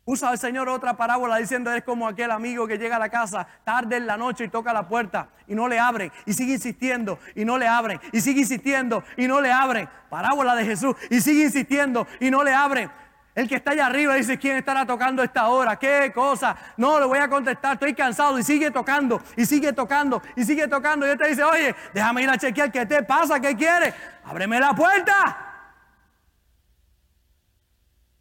Usa 0.07 0.31
el 0.31 0.37
Señor 0.37 0.69
otra 0.69 0.95
parábola 0.95 1.37
diciendo 1.37 1.73
es 1.73 1.83
como 1.83 2.07
aquel 2.07 2.29
amigo 2.29 2.67
que 2.67 2.77
llega 2.77 2.97
a 2.97 2.99
la 2.99 3.09
casa 3.09 3.47
tarde 3.63 3.97
en 3.97 4.05
la 4.05 4.17
noche 4.17 4.43
y 4.43 4.49
toca 4.49 4.71
la 4.71 4.87
puerta 4.87 5.29
y 5.47 5.55
no 5.55 5.67
le 5.67 5.79
abren 5.79 6.11
y 6.27 6.33
sigue 6.33 6.53
insistiendo 6.53 7.17
y 7.33 7.43
no 7.43 7.57
le 7.57 7.67
abren 7.67 7.99
y 8.11 8.21
sigue 8.21 8.41
insistiendo 8.41 9.03
y 9.17 9.27
no 9.27 9.41
le 9.41 9.51
abren. 9.51 9.89
Parábola 10.11 10.53
de 10.53 10.63
Jesús 10.63 10.95
y 11.09 11.21
sigue 11.21 11.45
insistiendo 11.45 12.05
y 12.19 12.29
no 12.29 12.43
le 12.43 12.53
abren. 12.53 12.91
El 13.33 13.49
que 13.49 13.55
está 13.55 13.71
allá 13.71 13.87
arriba 13.87 14.13
dice, 14.13 14.37
¿quién 14.37 14.57
estará 14.57 14.85
tocando 14.85 15.23
esta 15.23 15.47
hora? 15.47 15.75
¿Qué 15.75 16.11
cosa? 16.13 16.55
No, 16.77 16.99
le 16.99 17.07
voy 17.07 17.17
a 17.17 17.27
contestar, 17.27 17.73
estoy 17.73 17.95
cansado 17.95 18.37
y 18.37 18.43
sigue 18.43 18.69
tocando 18.69 19.19
y 19.35 19.43
sigue 19.47 19.73
tocando 19.73 20.21
y 20.35 20.43
sigue 20.43 20.67
tocando. 20.67 21.07
Y 21.07 21.09
él 21.09 21.17
te 21.17 21.29
dice, 21.29 21.43
oye, 21.43 21.75
déjame 21.95 22.21
ir 22.21 22.29
a 22.29 22.37
chequear, 22.37 22.71
¿qué 22.71 22.85
te 22.85 23.01
pasa? 23.01 23.39
¿Qué 23.39 23.55
quieres? 23.55 23.95
Ábreme 24.23 24.59
la 24.59 24.73
puerta. 24.73 25.37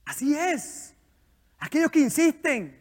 Así 0.06 0.34
es 0.34 0.83
aquellos 1.64 1.90
que 1.90 2.00
insisten, 2.00 2.78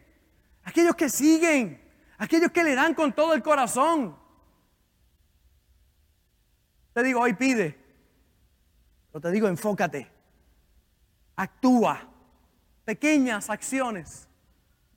aquellos 0.62 0.94
que 0.94 1.08
siguen, 1.08 1.80
aquellos 2.18 2.50
que 2.52 2.62
le 2.62 2.74
dan 2.74 2.94
con 2.94 3.14
todo 3.14 3.32
el 3.32 3.42
corazón. 3.42 4.14
Te 6.92 7.02
digo, 7.02 7.20
hoy 7.20 7.32
pide, 7.32 7.78
pero 9.10 9.22
te 9.22 9.30
digo, 9.30 9.48
enfócate, 9.48 10.06
actúa. 11.34 12.10
Pequeñas 12.84 13.48
acciones 13.48 14.28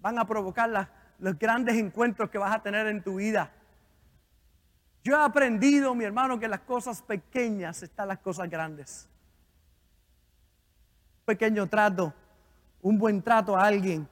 van 0.01 0.19
a 0.19 0.27
provocar 0.27 0.91
los 1.19 1.39
grandes 1.39 1.77
encuentros 1.77 2.29
que 2.29 2.37
vas 2.37 2.53
a 2.53 2.61
tener 2.61 2.87
en 2.87 3.01
tu 3.01 3.15
vida. 3.15 3.53
Yo 5.01 5.15
he 5.15 5.23
aprendido, 5.23 5.95
mi 5.95 6.03
hermano, 6.03 6.37
que 6.37 6.49
las 6.49 6.59
cosas 6.59 7.01
pequeñas 7.01 7.81
están 7.83 8.09
las 8.09 8.19
cosas 8.19 8.49
grandes. 8.49 9.07
Pequeño 11.23 11.67
trato 11.67 12.13
un 12.81 12.97
buen 12.97 13.21
trato 13.21 13.57
a 13.57 13.65
alguien 13.65 14.07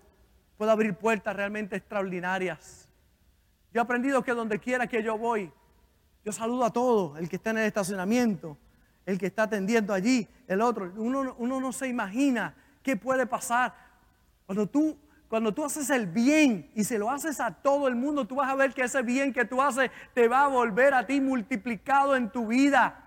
puede 0.58 0.72
abrir 0.72 0.96
puertas 0.96 1.36
realmente 1.36 1.76
extraordinarias. 1.76 2.88
Yo 3.74 3.82
he 3.82 3.84
aprendido 3.84 4.24
que 4.24 4.32
donde 4.32 4.60
quiera 4.60 4.88
que 4.88 5.04
yo 5.04 5.18
voy, 5.18 5.52
yo 6.24 6.32
saludo 6.32 6.66
a 6.66 6.72
todos, 6.72 7.20
el 7.20 7.30
que 7.30 7.36
está 7.36 7.52
en 7.52 7.60
el 7.60 7.66
estacionamiento, 7.66 8.58
el 9.06 9.20
que 9.20 9.28
está 9.28 9.44
atendiendo 9.44 9.94
allí, 9.94 10.28
el 10.48 10.62
otro. 10.62 10.92
Uno, 10.96 11.36
uno 11.38 11.60
no 11.60 11.72
se 11.72 11.88
imagina 11.88 12.56
qué 12.82 12.96
puede 12.96 13.28
pasar. 13.28 13.76
Cuando 14.46 14.68
tú, 14.68 14.98
cuando 15.28 15.54
tú 15.54 15.66
haces 15.66 15.90
el 15.90 16.08
bien 16.08 16.72
y 16.74 16.84
se 16.84 16.98
lo 16.98 17.12
haces 17.12 17.40
a 17.40 17.52
todo 17.52 17.88
el 17.88 17.96
mundo, 17.96 18.26
tú 18.26 18.36
vas 18.36 18.50
a 18.50 18.56
ver 18.56 18.74
que 18.74 18.84
ese 18.84 19.02
bien 19.02 19.34
que 19.34 19.46
tú 19.46 19.62
haces 19.62 19.92
te 20.14 20.28
va 20.28 20.46
a 20.46 20.48
volver 20.48 20.94
a 20.94 21.06
ti 21.06 21.20
multiplicado 21.20 22.16
en 22.16 22.32
tu 22.32 22.48
vida. 22.48 23.05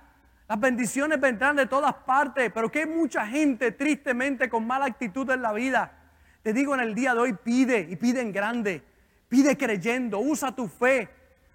Las 0.49 0.59
bendiciones 0.59 1.21
vendrán 1.21 1.57
de 1.57 1.67
todas 1.67 1.93
partes, 1.93 2.51
pero 2.55 2.73
que 2.73 2.81
hay 2.81 2.87
mucha 2.87 3.27
gente 3.27 3.71
tristemente 3.71 4.49
con 4.49 4.67
mala 4.67 4.87
actitud 4.87 5.31
en 5.31 5.43
la 5.43 5.53
vida. 5.53 5.93
Te 6.43 6.55
digo 6.55 6.75
en 6.75 6.81
el 6.81 6.95
día 6.95 7.13
de 7.13 7.21
hoy, 7.21 7.33
pide 7.35 7.81
y 7.81 7.97
pide 7.97 8.23
en 8.23 8.33
grande. 8.33 8.83
Pide 9.29 9.59
creyendo, 9.59 10.21
usa 10.21 10.57
tu 10.57 10.67
fe. 10.67 11.11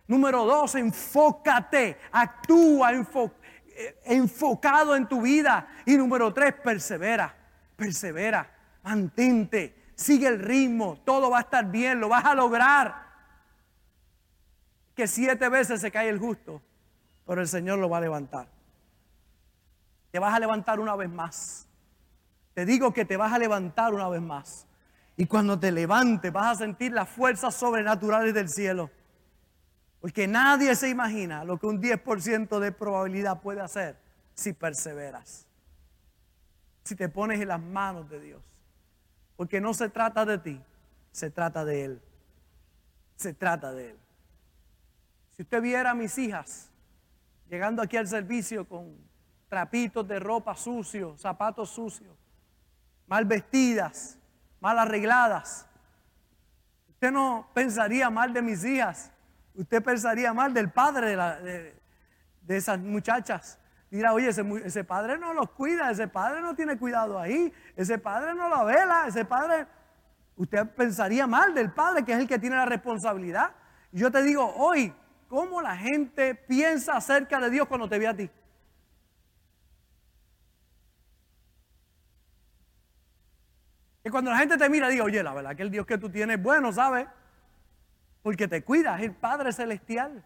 Número 0.05 0.45
dos, 0.45 0.75
enfócate, 0.75 1.97
actúa 2.11 2.93
eh, 2.93 3.99
enfocado 4.05 4.95
en 4.95 5.07
tu 5.07 5.21
vida. 5.21 5.67
Y 5.87 5.97
número 5.97 6.31
tres, 6.31 6.53
persevera, 6.53 7.35
persevera, 7.75 8.47
mantente, 8.83 9.73
sigue 9.95 10.27
el 10.27 10.37
ritmo, 10.37 11.01
todo 11.03 11.31
va 11.31 11.39
a 11.39 11.41
estar 11.41 11.65
bien, 11.65 11.99
lo 11.99 12.09
vas 12.09 12.25
a 12.25 12.35
lograr. 12.35 13.07
Que 14.93 15.07
siete 15.07 15.49
veces 15.49 15.81
se 15.81 15.89
cae 15.89 16.09
el 16.09 16.19
justo, 16.19 16.61
pero 17.25 17.41
el 17.41 17.47
Señor 17.47 17.79
lo 17.79 17.89
va 17.89 17.97
a 17.97 18.01
levantar 18.01 18.52
te 20.13 20.19
vas 20.19 20.35
a 20.35 20.39
levantar 20.39 20.79
una 20.79 20.95
vez 20.95 21.09
más. 21.09 21.67
Te 22.53 22.67
digo 22.67 22.93
que 22.93 23.03
te 23.03 23.17
vas 23.17 23.33
a 23.33 23.39
levantar 23.39 23.95
una 23.95 24.07
vez 24.09 24.21
más. 24.21 24.67
Y 25.17 25.25
cuando 25.25 25.59
te 25.59 25.71
levantes 25.71 26.31
vas 26.31 26.55
a 26.55 26.59
sentir 26.65 26.91
las 26.91 27.09
fuerzas 27.09 27.55
sobrenaturales 27.55 28.31
del 28.31 28.47
cielo. 28.47 28.91
Porque 29.99 30.27
nadie 30.27 30.75
se 30.75 30.87
imagina 30.87 31.43
lo 31.43 31.57
que 31.57 31.65
un 31.65 31.81
10% 31.81 32.59
de 32.59 32.71
probabilidad 32.71 33.41
puede 33.41 33.61
hacer 33.61 33.97
si 34.35 34.53
perseveras. 34.53 35.47
si 36.83 36.95
te 36.95 37.09
pones 37.09 37.41
en 37.41 37.47
las 37.47 37.59
manos 37.59 38.07
de 38.07 38.19
Dios. 38.19 38.43
Porque 39.35 39.59
no 39.59 39.73
se 39.73 39.89
trata 39.89 40.25
de 40.25 40.37
ti, 40.37 40.61
se 41.11 41.31
trata 41.31 41.65
de 41.65 41.85
Él. 41.85 42.01
Se 43.15 43.33
trata 43.33 43.71
de 43.71 43.89
Él. 43.89 43.97
Si 45.35 45.41
usted 45.41 45.59
viera 45.59 45.89
a 45.89 45.95
mis 45.95 46.15
hijas 46.19 46.69
llegando 47.49 47.81
aquí 47.81 47.97
al 47.97 48.07
servicio 48.07 48.69
con 48.69 49.11
trapitos 49.53 50.07
de 50.07 50.19
ropa 50.19 50.55
sucios, 50.55 51.21
zapatos 51.21 51.69
sucios, 51.69 52.17
mal 53.05 53.23
vestidas, 53.23 54.17
mal 54.59 54.79
arregladas, 54.79 55.67
usted 56.89 57.11
no 57.11 57.47
pensaría 57.53 58.09
mal 58.09 58.33
de 58.33 58.41
mis 58.41 58.65
hijas, 58.65 59.11
usted 59.53 59.83
pensaría 59.83 60.33
mal 60.33 60.55
del 60.55 60.71
padre 60.71 61.15
de, 61.15 62.57
esas 62.57 62.79
muchachas. 62.79 63.59
Dirá, 63.91 64.13
oye, 64.13 64.29
ese, 64.29 64.83
padre 64.83 65.19
no 65.19 65.35
los 65.35 65.51
cuida, 65.51 65.91
ese 65.91 66.07
padre 66.07 66.41
no 66.41 66.55
tiene 66.55 66.75
cuidado 66.79 67.19
ahí, 67.19 67.53
ese 67.75 67.99
padre 67.99 68.33
no 68.33 68.49
lo 68.49 68.65
vela, 68.65 69.05
ese 69.07 69.23
padre... 69.23 69.67
Usted 70.35 70.67
pensaría 70.69 71.27
mal 71.27 71.53
del 71.53 71.71
padre, 71.71 72.03
que 72.03 72.13
es 72.13 72.17
el 72.17 72.27
que 72.27 72.39
tiene 72.39 72.55
la 72.55 72.65
responsabilidad. 72.65 73.51
Y 73.91 73.99
yo 73.99 74.09
te 74.09 74.23
digo, 74.23 74.51
hoy, 74.55 74.91
cómo 75.27 75.61
la 75.61 75.77
gente 75.77 76.33
piensa 76.33 76.97
acerca 76.97 77.39
de 77.39 77.51
Dios 77.51 77.67
cuando 77.67 77.87
te 77.87 77.99
ve 77.99 78.07
a 78.07 78.15
ti. 78.15 78.31
Y 84.03 84.09
cuando 84.09 84.31
la 84.31 84.37
gente 84.37 84.57
te 84.57 84.69
mira, 84.69 84.89
diga, 84.89 85.03
oye, 85.03 85.23
la 85.23 85.33
verdad 85.33 85.55
que 85.55 85.63
el 85.63 85.71
Dios 85.71 85.85
que 85.85 85.97
tú 85.97 86.09
tienes 86.09 86.37
es 86.37 86.43
bueno, 86.43 86.73
¿sabes? 86.73 87.07
Porque 88.21 88.47
te 88.47 88.63
cuidas, 88.63 89.01
el 89.01 89.13
Padre 89.13 89.53
Celestial. 89.53 90.23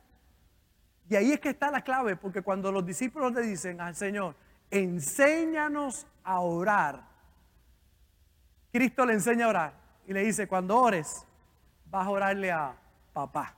Y 1.09 1.15
ahí 1.15 1.31
es 1.31 1.39
que 1.39 1.49
está 1.49 1.71
la 1.71 1.81
clave, 1.81 2.15
porque 2.15 2.41
cuando 2.41 2.71
los 2.71 2.85
discípulos 2.85 3.33
le 3.33 3.41
dicen 3.41 3.79
al 3.79 3.95
Señor, 3.95 4.35
enséñanos 4.71 6.07
a 6.23 6.39
orar, 6.39 7.03
Cristo 8.71 9.05
le 9.05 9.13
enseña 9.13 9.45
a 9.45 9.49
orar 9.49 9.73
y 10.07 10.13
le 10.13 10.21
dice, 10.23 10.47
cuando 10.47 10.77
ores, 10.77 11.25
vas 11.89 12.05
a 12.05 12.09
orarle 12.09 12.51
a 12.51 12.75
papá 13.13 13.55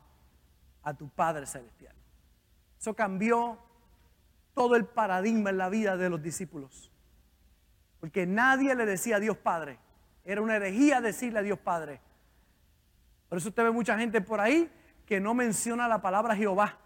a 0.83 0.93
tu 0.93 1.09
Padre 1.09 1.45
Celestial. 1.45 1.95
Eso 2.79 2.93
cambió 2.93 3.57
todo 4.53 4.75
el 4.75 4.85
paradigma 4.85 5.49
en 5.49 5.57
la 5.57 5.69
vida 5.69 5.97
de 5.97 6.09
los 6.09 6.21
discípulos. 6.21 6.91
Porque 7.99 8.25
nadie 8.25 8.75
le 8.75 8.85
decía 8.85 9.17
a 9.17 9.19
Dios 9.19 9.37
Padre. 9.37 9.79
Era 10.29 10.43
una 10.43 10.57
herejía 10.57 11.01
decirle 11.01 11.39
a 11.39 11.41
Dios 11.41 11.57
Padre. 11.57 11.99
Por 13.29 13.39
eso 13.39 13.49
usted 13.49 13.63
ve 13.63 13.71
mucha 13.71 13.97
gente 13.97 14.21
por 14.21 14.39
ahí 14.39 14.69
que 15.07 15.19
no 15.19 15.33
menciona 15.33 15.87
la 15.87 16.03
palabra 16.03 16.35
Jehová. 16.35 16.77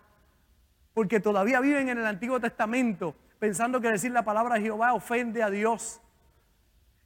Porque 0.94 1.20
todavía 1.20 1.60
viven 1.60 1.90
en 1.90 1.98
el 1.98 2.06
Antiguo 2.06 2.40
Testamento 2.40 3.18
pensando 3.40 3.82
que 3.82 3.90
decir 3.90 4.14
la 4.14 4.24
palabra 4.24 4.62
Jehová 4.62 4.94
ofende 4.94 5.44
a 5.44 5.50
Dios. 5.50 6.00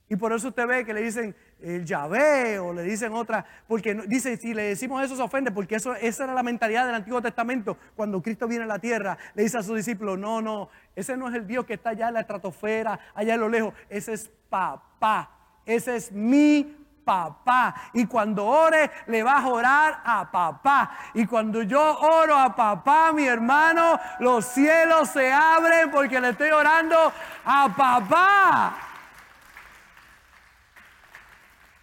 Y 0.09 0.15
por 0.15 0.31
eso 0.31 0.49
usted 0.49 0.67
ve 0.67 0.85
que 0.85 0.93
le 0.93 1.01
dicen 1.01 1.35
el 1.59 1.83
Yahvé 1.85 2.59
o 2.59 2.71
le 2.71 2.83
dicen 2.83 3.13
otra, 3.13 3.43
porque 3.67 3.95
dice, 3.95 4.37
si 4.37 4.53
le 4.53 4.61
decimos 4.61 5.03
eso 5.03 5.15
se 5.15 5.23
ofende, 5.23 5.49
porque 5.49 5.73
eso, 5.73 5.95
esa 5.95 6.25
era 6.25 6.35
la 6.35 6.43
mentalidad 6.43 6.85
del 6.85 6.93
Antiguo 6.93 7.19
Testamento. 7.19 7.79
Cuando 7.95 8.21
Cristo 8.21 8.47
viene 8.47 8.65
a 8.65 8.67
la 8.67 8.77
tierra, 8.77 9.17
le 9.33 9.41
dice 9.41 9.57
a 9.57 9.63
sus 9.63 9.75
discípulos, 9.75 10.19
no, 10.19 10.39
no, 10.39 10.69
ese 10.95 11.17
no 11.17 11.29
es 11.29 11.33
el 11.33 11.47
Dios 11.47 11.65
que 11.65 11.73
está 11.73 11.89
allá 11.89 12.09
en 12.09 12.13
la 12.13 12.19
estratosfera, 12.19 12.99
allá 13.15 13.33
en 13.33 13.39
lo 13.39 13.49
lejos, 13.49 13.73
ese 13.89 14.13
es 14.13 14.29
papá, 14.49 15.36
ese 15.67 15.97
es 15.97 16.11
mi 16.11 16.63
papá. 17.03 17.75
Y 17.93 18.05
cuando 18.05 18.45
ore, 18.45 18.89
le 19.07 19.21
vas 19.21 19.43
a 19.43 19.47
orar 19.47 20.01
a 20.03 20.31
papá. 20.31 20.91
Y 21.13 21.25
cuando 21.25 21.61
yo 21.61 21.99
oro 21.99 22.35
a 22.35 22.55
papá, 22.55 23.11
mi 23.13 23.27
hermano, 23.27 23.99
los 24.19 24.45
cielos 24.45 25.09
se 25.09 25.31
abren 25.31 25.91
porque 25.91 26.19
le 26.19 26.29
estoy 26.29 26.49
orando 26.49 27.13
a 27.45 27.69
papá. 27.75 28.77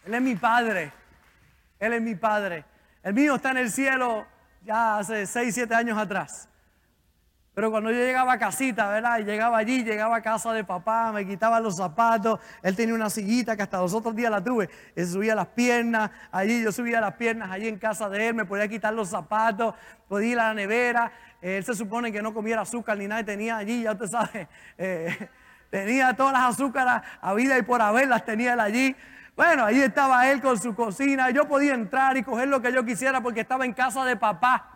Él 0.05 0.15
es 0.15 0.23
mi 0.23 0.35
padre. 0.35 0.93
Él 1.79 1.93
es 1.93 2.03
mi 2.03 2.15
padre. 2.15 2.65
El 3.03 3.15
mío 3.15 3.37
está 3.37 3.51
en 3.51 3.59
el 3.59 3.71
cielo 3.71 4.27
ya 4.63 4.99
hace 4.99 5.27
6, 5.27 5.55
7 5.55 5.75
años 5.75 5.99
atrás. 5.99 6.49
Pero 7.55 7.71
cuando 7.71 7.93
yo 7.93 7.99
llegaba 7.99 8.33
a 8.33 8.39
casita, 8.39 8.89
¿verdad? 8.89 9.21
Y 9.21 9.25
llegaba 9.25 9.59
allí, 9.59 9.85
llegaba 9.85 10.17
a 10.17 10.23
casa 10.23 10.53
de 10.53 10.65
papá, 10.65 11.13
me 11.13 11.25
quitaba 11.25 11.61
los 11.61 11.77
zapatos. 11.77 12.41
Él 12.63 12.75
tenía 12.75 12.97
una 12.97 13.09
sillita 13.09 13.57
que 13.57 13.63
hasta 13.63 13.79
los 13.79 13.95
otros 13.95 14.17
días 14.17 14.29
la 14.29 14.43
tuve. 14.43 14.69
Él 14.97 15.07
subía 15.07 15.37
las 15.37 15.47
piernas, 15.47 16.11
allí 16.33 16.65
yo 16.65 16.73
subía 16.73 17.01
las 17.01 17.15
piernas, 17.15 17.51
allí 17.53 17.69
en 17.69 17.79
casa 17.79 18.09
de 18.09 18.29
él, 18.29 18.35
me 18.35 18.45
podía 18.45 18.67
quitar 18.67 18.93
los 18.93 19.09
zapatos, 19.09 19.75
podía 20.09 20.33
ir 20.33 20.41
a 20.41 20.49
la 20.49 20.55
nevera. 20.55 21.13
Él 21.41 21.63
se 21.63 21.75
supone 21.75 22.11
que 22.11 22.23
no 22.23 22.35
comiera 22.35 22.63
azúcar 22.63 22.99
ni 22.99 23.07
nada, 23.07 23.21
y 23.21 23.25
tenía 23.25 23.57
allí, 23.57 23.83
ya 23.83 23.93
usted 23.93 24.09
sabe, 24.09 24.49
eh, 24.79 25.29
tenía 25.71 26.13
todas 26.15 26.33
las 26.33 26.55
azúcares 26.55 27.07
a 27.21 27.35
vida 27.35 27.57
y 27.57 27.63
por 27.63 27.81
haber, 27.81 28.09
las 28.09 28.25
tenía 28.25 28.55
él 28.55 28.61
allí. 28.61 28.97
Bueno, 29.37 29.65
ahí 29.65 29.81
estaba 29.81 30.29
él 30.31 30.41
con 30.41 30.59
su 30.59 30.75
cocina. 30.75 31.31
Yo 31.31 31.47
podía 31.47 31.75
entrar 31.75 32.17
y 32.17 32.25
coger 32.25 32.49
lo 32.49 32.61
que 32.61 32.73
yo 32.73 32.85
quisiera 32.85 33.21
porque 33.21 33.41
estaba 33.41 33.65
en 33.65 33.73
casa 33.73 34.05
de 34.05 34.17
papá. 34.17 34.74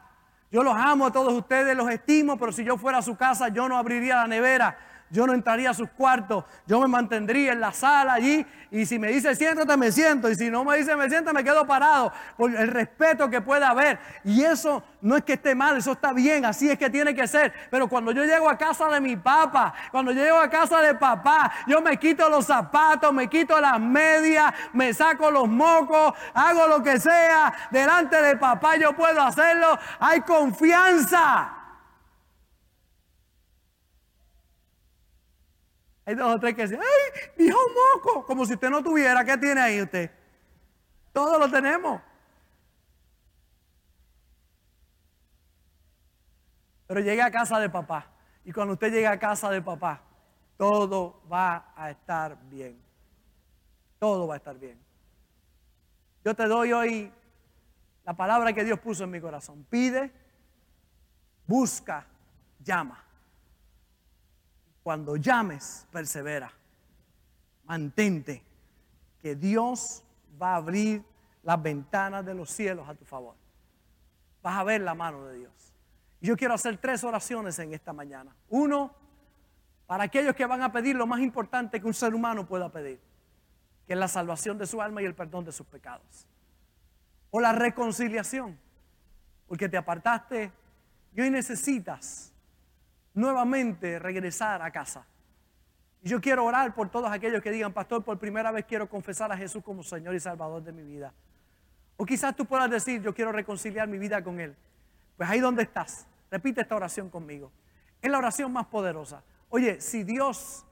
Yo 0.50 0.62
los 0.62 0.74
amo 0.74 1.06
a 1.06 1.12
todos 1.12 1.32
ustedes, 1.34 1.76
los 1.76 1.90
estimo, 1.90 2.38
pero 2.38 2.52
si 2.52 2.64
yo 2.64 2.78
fuera 2.78 2.98
a 2.98 3.02
su 3.02 3.16
casa, 3.16 3.48
yo 3.48 3.68
no 3.68 3.76
abriría 3.76 4.16
la 4.16 4.26
nevera 4.26 4.78
yo 5.10 5.26
no 5.26 5.32
entraría 5.32 5.70
a 5.70 5.74
sus 5.74 5.88
cuartos, 5.90 6.44
yo 6.66 6.80
me 6.80 6.88
mantendría 6.88 7.52
en 7.52 7.60
la 7.60 7.72
sala 7.72 8.14
allí 8.14 8.46
y 8.70 8.84
si 8.84 8.98
me 8.98 9.08
dice 9.08 9.34
siéntate, 9.34 9.76
me 9.76 9.90
siento 9.90 10.30
y 10.30 10.34
si 10.34 10.50
no 10.50 10.64
me 10.64 10.76
dice 10.76 10.94
me 10.96 11.08
siento, 11.08 11.32
me 11.32 11.42
quedo 11.42 11.66
parado 11.66 12.12
por 12.36 12.54
el 12.54 12.68
respeto 12.68 13.30
que 13.30 13.40
pueda 13.40 13.70
haber. 13.70 13.98
Y 14.24 14.42
eso 14.42 14.82
no 15.00 15.16
es 15.16 15.24
que 15.24 15.34
esté 15.34 15.54
mal, 15.54 15.76
eso 15.76 15.92
está 15.92 16.12
bien, 16.12 16.44
así 16.44 16.70
es 16.70 16.78
que 16.78 16.90
tiene 16.90 17.14
que 17.14 17.26
ser. 17.26 17.52
Pero 17.70 17.88
cuando 17.88 18.12
yo 18.12 18.24
llego 18.24 18.48
a 18.48 18.58
casa 18.58 18.88
de 18.88 19.00
mi 19.00 19.16
papá, 19.16 19.72
cuando 19.90 20.12
yo 20.12 20.22
llego 20.22 20.38
a 20.38 20.50
casa 20.50 20.80
de 20.80 20.94
papá, 20.94 21.52
yo 21.66 21.80
me 21.80 21.96
quito 21.96 22.28
los 22.28 22.46
zapatos, 22.46 23.12
me 23.12 23.28
quito 23.28 23.58
las 23.60 23.80
medias, 23.80 24.52
me 24.72 24.92
saco 24.92 25.30
los 25.30 25.48
mocos, 25.48 26.12
hago 26.34 26.66
lo 26.68 26.82
que 26.82 27.00
sea, 27.00 27.68
delante 27.70 28.20
de 28.20 28.36
papá 28.36 28.76
yo 28.76 28.94
puedo 28.94 29.20
hacerlo, 29.22 29.78
hay 29.98 30.20
confianza. 30.22 31.57
Hay 36.08 36.14
dos 36.14 36.36
o 36.36 36.40
tres 36.40 36.54
que 36.54 36.62
dicen, 36.62 36.80
¡ay, 36.80 37.30
dijo 37.36 37.58
moco! 37.94 38.24
Como 38.24 38.46
si 38.46 38.54
usted 38.54 38.70
no 38.70 38.82
tuviera, 38.82 39.22
¿qué 39.26 39.36
tiene 39.36 39.60
ahí 39.60 39.82
usted? 39.82 40.10
Todo 41.12 41.38
lo 41.38 41.50
tenemos. 41.50 42.00
Pero 46.86 47.00
llegue 47.00 47.20
a 47.20 47.30
casa 47.30 47.60
de 47.60 47.68
papá. 47.68 48.06
Y 48.42 48.52
cuando 48.52 48.72
usted 48.72 48.90
llegue 48.90 49.06
a 49.06 49.18
casa 49.18 49.50
de 49.50 49.60
papá, 49.60 50.00
todo 50.56 51.20
va 51.30 51.74
a 51.76 51.90
estar 51.90 52.38
bien. 52.44 52.82
Todo 53.98 54.26
va 54.26 54.32
a 54.32 54.36
estar 54.38 54.58
bien. 54.58 54.80
Yo 56.24 56.34
te 56.34 56.46
doy 56.46 56.72
hoy 56.72 57.12
la 58.06 58.14
palabra 58.14 58.54
que 58.54 58.64
Dios 58.64 58.80
puso 58.80 59.04
en 59.04 59.10
mi 59.10 59.20
corazón. 59.20 59.66
Pide, 59.68 60.10
busca, 61.46 62.06
llama. 62.64 63.07
Cuando 64.82 65.16
llames, 65.16 65.86
persevera. 65.90 66.52
Mantente, 67.64 68.42
que 69.20 69.34
Dios 69.34 70.02
va 70.40 70.52
a 70.52 70.56
abrir 70.56 71.04
las 71.42 71.62
ventanas 71.62 72.24
de 72.24 72.34
los 72.34 72.50
cielos 72.50 72.88
a 72.88 72.94
tu 72.94 73.04
favor. 73.04 73.34
Vas 74.42 74.58
a 74.58 74.64
ver 74.64 74.80
la 74.80 74.94
mano 74.94 75.26
de 75.26 75.38
Dios. 75.38 75.72
Y 76.20 76.26
yo 76.26 76.36
quiero 76.36 76.54
hacer 76.54 76.78
tres 76.78 77.04
oraciones 77.04 77.58
en 77.58 77.74
esta 77.74 77.92
mañana. 77.92 78.34
Uno, 78.48 78.94
para 79.86 80.04
aquellos 80.04 80.34
que 80.34 80.46
van 80.46 80.62
a 80.62 80.72
pedir 80.72 80.96
lo 80.96 81.06
más 81.06 81.20
importante 81.20 81.80
que 81.80 81.86
un 81.86 81.94
ser 81.94 82.14
humano 82.14 82.46
pueda 82.46 82.70
pedir, 82.70 83.00
que 83.86 83.92
es 83.92 83.98
la 83.98 84.08
salvación 84.08 84.58
de 84.58 84.66
su 84.66 84.80
alma 84.82 85.02
y 85.02 85.06
el 85.06 85.14
perdón 85.14 85.44
de 85.44 85.52
sus 85.52 85.66
pecados. 85.66 86.26
O 87.30 87.40
la 87.40 87.52
reconciliación, 87.52 88.58
porque 89.46 89.68
te 89.68 89.76
apartaste 89.76 90.52
y 91.14 91.20
hoy 91.20 91.30
necesitas 91.30 92.32
nuevamente 93.18 93.98
regresar 93.98 94.62
a 94.62 94.70
casa. 94.70 95.04
Y 96.02 96.08
yo 96.08 96.20
quiero 96.20 96.44
orar 96.44 96.72
por 96.74 96.88
todos 96.88 97.10
aquellos 97.10 97.42
que 97.42 97.50
digan, 97.50 97.72
pastor, 97.72 98.04
por 98.04 98.18
primera 98.18 98.52
vez 98.52 98.64
quiero 98.64 98.88
confesar 98.88 99.32
a 99.32 99.36
Jesús 99.36 99.62
como 99.62 99.82
Señor 99.82 100.14
y 100.14 100.20
Salvador 100.20 100.62
de 100.62 100.72
mi 100.72 100.82
vida. 100.82 101.12
O 101.96 102.06
quizás 102.06 102.36
tú 102.36 102.46
puedas 102.46 102.70
decir, 102.70 103.02
yo 103.02 103.12
quiero 103.12 103.32
reconciliar 103.32 103.88
mi 103.88 103.98
vida 103.98 104.22
con 104.22 104.38
Él. 104.38 104.54
Pues 105.16 105.28
ahí 105.28 105.40
donde 105.40 105.64
estás, 105.64 106.06
repite 106.30 106.60
esta 106.60 106.76
oración 106.76 107.10
conmigo. 107.10 107.50
Es 108.00 108.08
la 108.08 108.18
oración 108.18 108.52
más 108.52 108.66
poderosa. 108.66 109.24
Oye, 109.48 109.80
si 109.80 110.04
Dios 110.04 110.64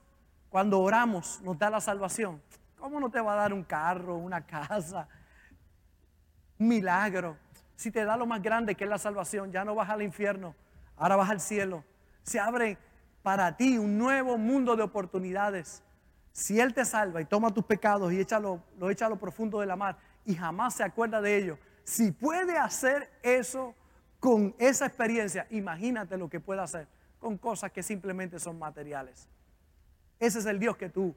cuando 0.49 0.79
oramos 0.79 1.41
nos 1.41 1.59
da 1.59 1.69
la 1.69 1.81
salvación, 1.81 2.41
¿cómo 2.77 3.01
no 3.01 3.11
te 3.11 3.19
va 3.19 3.33
a 3.33 3.35
dar 3.35 3.51
un 3.51 3.65
carro, 3.65 4.15
una 4.15 4.45
casa, 4.45 5.09
un 6.57 6.69
milagro? 6.69 7.35
Si 7.75 7.91
te 7.91 8.05
da 8.05 8.15
lo 8.15 8.25
más 8.25 8.41
grande 8.41 8.75
que 8.75 8.85
es 8.85 8.89
la 8.89 8.97
salvación, 8.97 9.51
ya 9.51 9.65
no 9.65 9.75
vas 9.75 9.89
al 9.89 10.01
infierno, 10.01 10.55
ahora 10.95 11.17
vas 11.17 11.29
al 11.29 11.41
cielo 11.41 11.83
se 12.27 12.39
abre 12.39 12.77
para 13.23 13.55
ti 13.55 13.77
un 13.77 13.97
nuevo 13.97 14.37
mundo 14.37 14.75
de 14.75 14.83
oportunidades. 14.83 15.81
Si 16.31 16.59
Él 16.59 16.73
te 16.73 16.85
salva 16.85 17.21
y 17.21 17.25
toma 17.25 17.53
tus 17.53 17.65
pecados 17.65 18.11
y 18.13 18.19
échalo, 18.19 18.61
lo 18.77 18.89
echa 18.89 19.07
a 19.07 19.09
lo 19.09 19.17
profundo 19.17 19.59
de 19.59 19.65
la 19.65 19.75
mar 19.75 19.97
y 20.25 20.35
jamás 20.35 20.75
se 20.75 20.83
acuerda 20.83 21.21
de 21.21 21.37
ello, 21.37 21.57
si 21.83 22.11
puede 22.11 22.57
hacer 22.57 23.09
eso 23.23 23.73
con 24.19 24.53
esa 24.59 24.85
experiencia, 24.85 25.47
imagínate 25.49 26.17
lo 26.17 26.29
que 26.29 26.39
puede 26.39 26.61
hacer 26.61 26.87
con 27.19 27.37
cosas 27.37 27.71
que 27.71 27.81
simplemente 27.81 28.39
son 28.39 28.59
materiales. 28.59 29.27
Ese 30.19 30.39
es 30.39 30.45
el 30.45 30.59
Dios 30.59 30.75
que 30.75 30.89
tú 30.89 31.15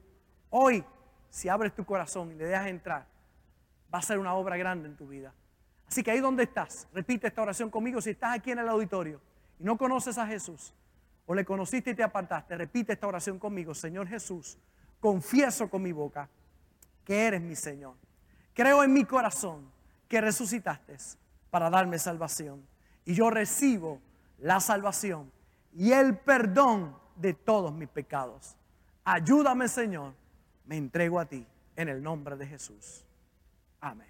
Hoy, 0.53 0.83
si 1.29 1.47
abres 1.47 1.73
tu 1.73 1.85
corazón 1.85 2.33
y 2.33 2.35
le 2.35 2.45
dejas 2.45 2.67
entrar, 2.67 3.05
va 3.93 3.99
a 3.99 4.01
ser 4.01 4.19
una 4.19 4.33
obra 4.33 4.57
grande 4.57 4.89
en 4.89 4.97
tu 4.97 5.07
vida. 5.07 5.33
Así 5.87 6.03
que 6.03 6.11
ahí 6.11 6.19
donde 6.19 6.43
estás, 6.43 6.89
repite 6.93 7.27
esta 7.27 7.41
oración 7.41 7.69
conmigo. 7.69 8.01
Si 8.01 8.09
estás 8.09 8.35
aquí 8.35 8.51
en 8.51 8.59
el 8.59 8.67
auditorio 8.67 9.21
y 9.57 9.63
no 9.63 9.77
conoces 9.77 10.17
a 10.17 10.27
Jesús, 10.27 10.73
o 11.25 11.33
le 11.33 11.45
conociste 11.45 11.91
y 11.91 11.95
te 11.95 12.03
apartaste, 12.03 12.57
repite 12.57 12.93
esta 12.93 13.07
oración 13.07 13.39
conmigo. 13.39 13.73
Señor 13.73 14.07
Jesús, 14.07 14.57
confieso 14.99 15.69
con 15.69 15.81
mi 15.81 15.91
boca 15.91 16.29
que 17.03 17.27
eres 17.27 17.41
mi 17.41 17.55
Señor. 17.55 17.95
Creo 18.53 18.83
en 18.83 18.93
mi 18.93 19.05
corazón 19.05 19.71
que 20.07 20.21
resucitaste 20.21 20.97
para 21.49 21.69
darme 21.69 21.99
salvación. 21.99 22.65
Y 23.05 23.13
yo 23.13 23.29
recibo 23.29 23.99
la 24.39 24.59
salvación 24.59 25.31
y 25.73 25.91
el 25.91 26.17
perdón 26.17 26.95
de 27.15 27.33
todos 27.33 27.73
mis 27.73 27.89
pecados. 27.89 28.55
Ayúdame, 29.03 29.67
Señor. 29.67 30.13
Me 30.65 30.77
entrego 30.77 31.19
a 31.19 31.25
ti 31.25 31.45
en 31.75 31.89
el 31.89 32.01
nombre 32.01 32.35
de 32.35 32.47
Jesús. 32.47 33.05
Amén. 33.79 34.07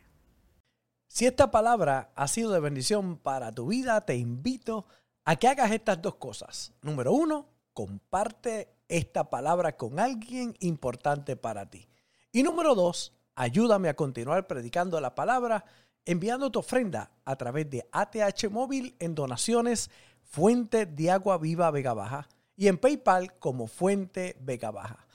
Si 1.07 1.26
esta 1.26 1.51
palabra 1.51 2.12
ha 2.16 2.28
sido 2.28 2.51
de 2.51 2.59
bendición 2.59 3.18
para 3.18 3.51
tu 3.51 3.68
vida, 3.68 4.05
te 4.05 4.16
invito 4.16 4.86
a 5.26 5.36
que 5.36 5.47
hagas 5.47 5.72
estas 5.72 6.01
dos 6.01 6.15
cosas. 6.15 6.74
Número 6.82 7.13
uno, 7.13 7.47
comparte 7.74 8.74
esta 8.88 9.30
palabra 9.30 9.78
con 9.78 9.99
alguien 9.99 10.55
importante 10.59 11.36
para 11.36 11.69
ti. 11.69 11.88
Y 12.32 12.43
número 12.43 12.76
dos, 12.76 13.13
ayúdame 13.36 13.89
a 13.89 13.95
continuar 13.95 14.47
predicando 14.47 14.99
la 14.99 15.15
palabra 15.15 15.65
enviando 16.05 16.51
tu 16.51 16.59
ofrenda 16.59 17.11
a 17.26 17.36
través 17.36 17.69
de 17.69 17.88
ATH 17.91 18.49
Móvil 18.49 18.95
en 18.99 19.15
donaciones 19.15 19.89
Fuente 20.24 20.86
de 20.86 21.11
Agua 21.11 21.38
Viva 21.38 21.72
Vega 21.72 21.93
Baja 21.93 22.28
y 22.55 22.67
en 22.67 22.78
PayPal 22.78 23.38
como 23.38 23.67
Fuente 23.67 24.38
Vega 24.39 24.72
Baja. 24.72 25.05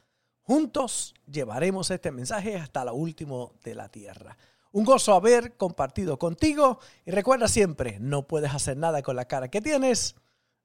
Juntos 0.43 1.15
llevaremos 1.27 1.91
este 1.91 2.13
mensaje 2.13 2.57
hasta 2.57 2.85
lo 2.85 2.95
último 2.95 3.55
de 3.65 3.75
la 3.75 3.89
tierra. 3.89 4.37
Un 4.77 4.85
gozo 4.85 5.15
haber 5.15 5.57
compartido 5.57 6.19
contigo 6.19 6.81
y 7.07 7.11
recuerda 7.11 7.49
siempre, 7.49 7.99
no 7.99 8.27
puedes 8.27 8.53
hacer 8.53 8.77
nada 8.77 9.01
con 9.01 9.17
la 9.17 9.25
cara 9.25 9.49
que 9.49 9.63
tienes, 9.63 10.17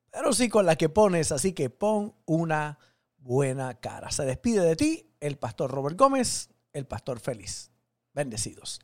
pero 0.09 0.33
sí 0.33 0.49
con 0.49 0.65
la 0.65 0.75
que 0.75 0.89
pones, 0.89 1.31
así 1.31 1.53
que 1.53 1.69
pon 1.69 2.13
una 2.25 2.77
buena 3.19 3.73
cara. 3.79 4.11
Se 4.11 4.25
despide 4.25 4.65
de 4.65 4.75
ti 4.75 5.09
el 5.21 5.37
pastor 5.37 5.71
Robert 5.71 5.97
Gómez, 5.97 6.49
el 6.73 6.85
pastor 6.85 7.21
feliz. 7.21 7.71
Bendecidos. 8.11 8.81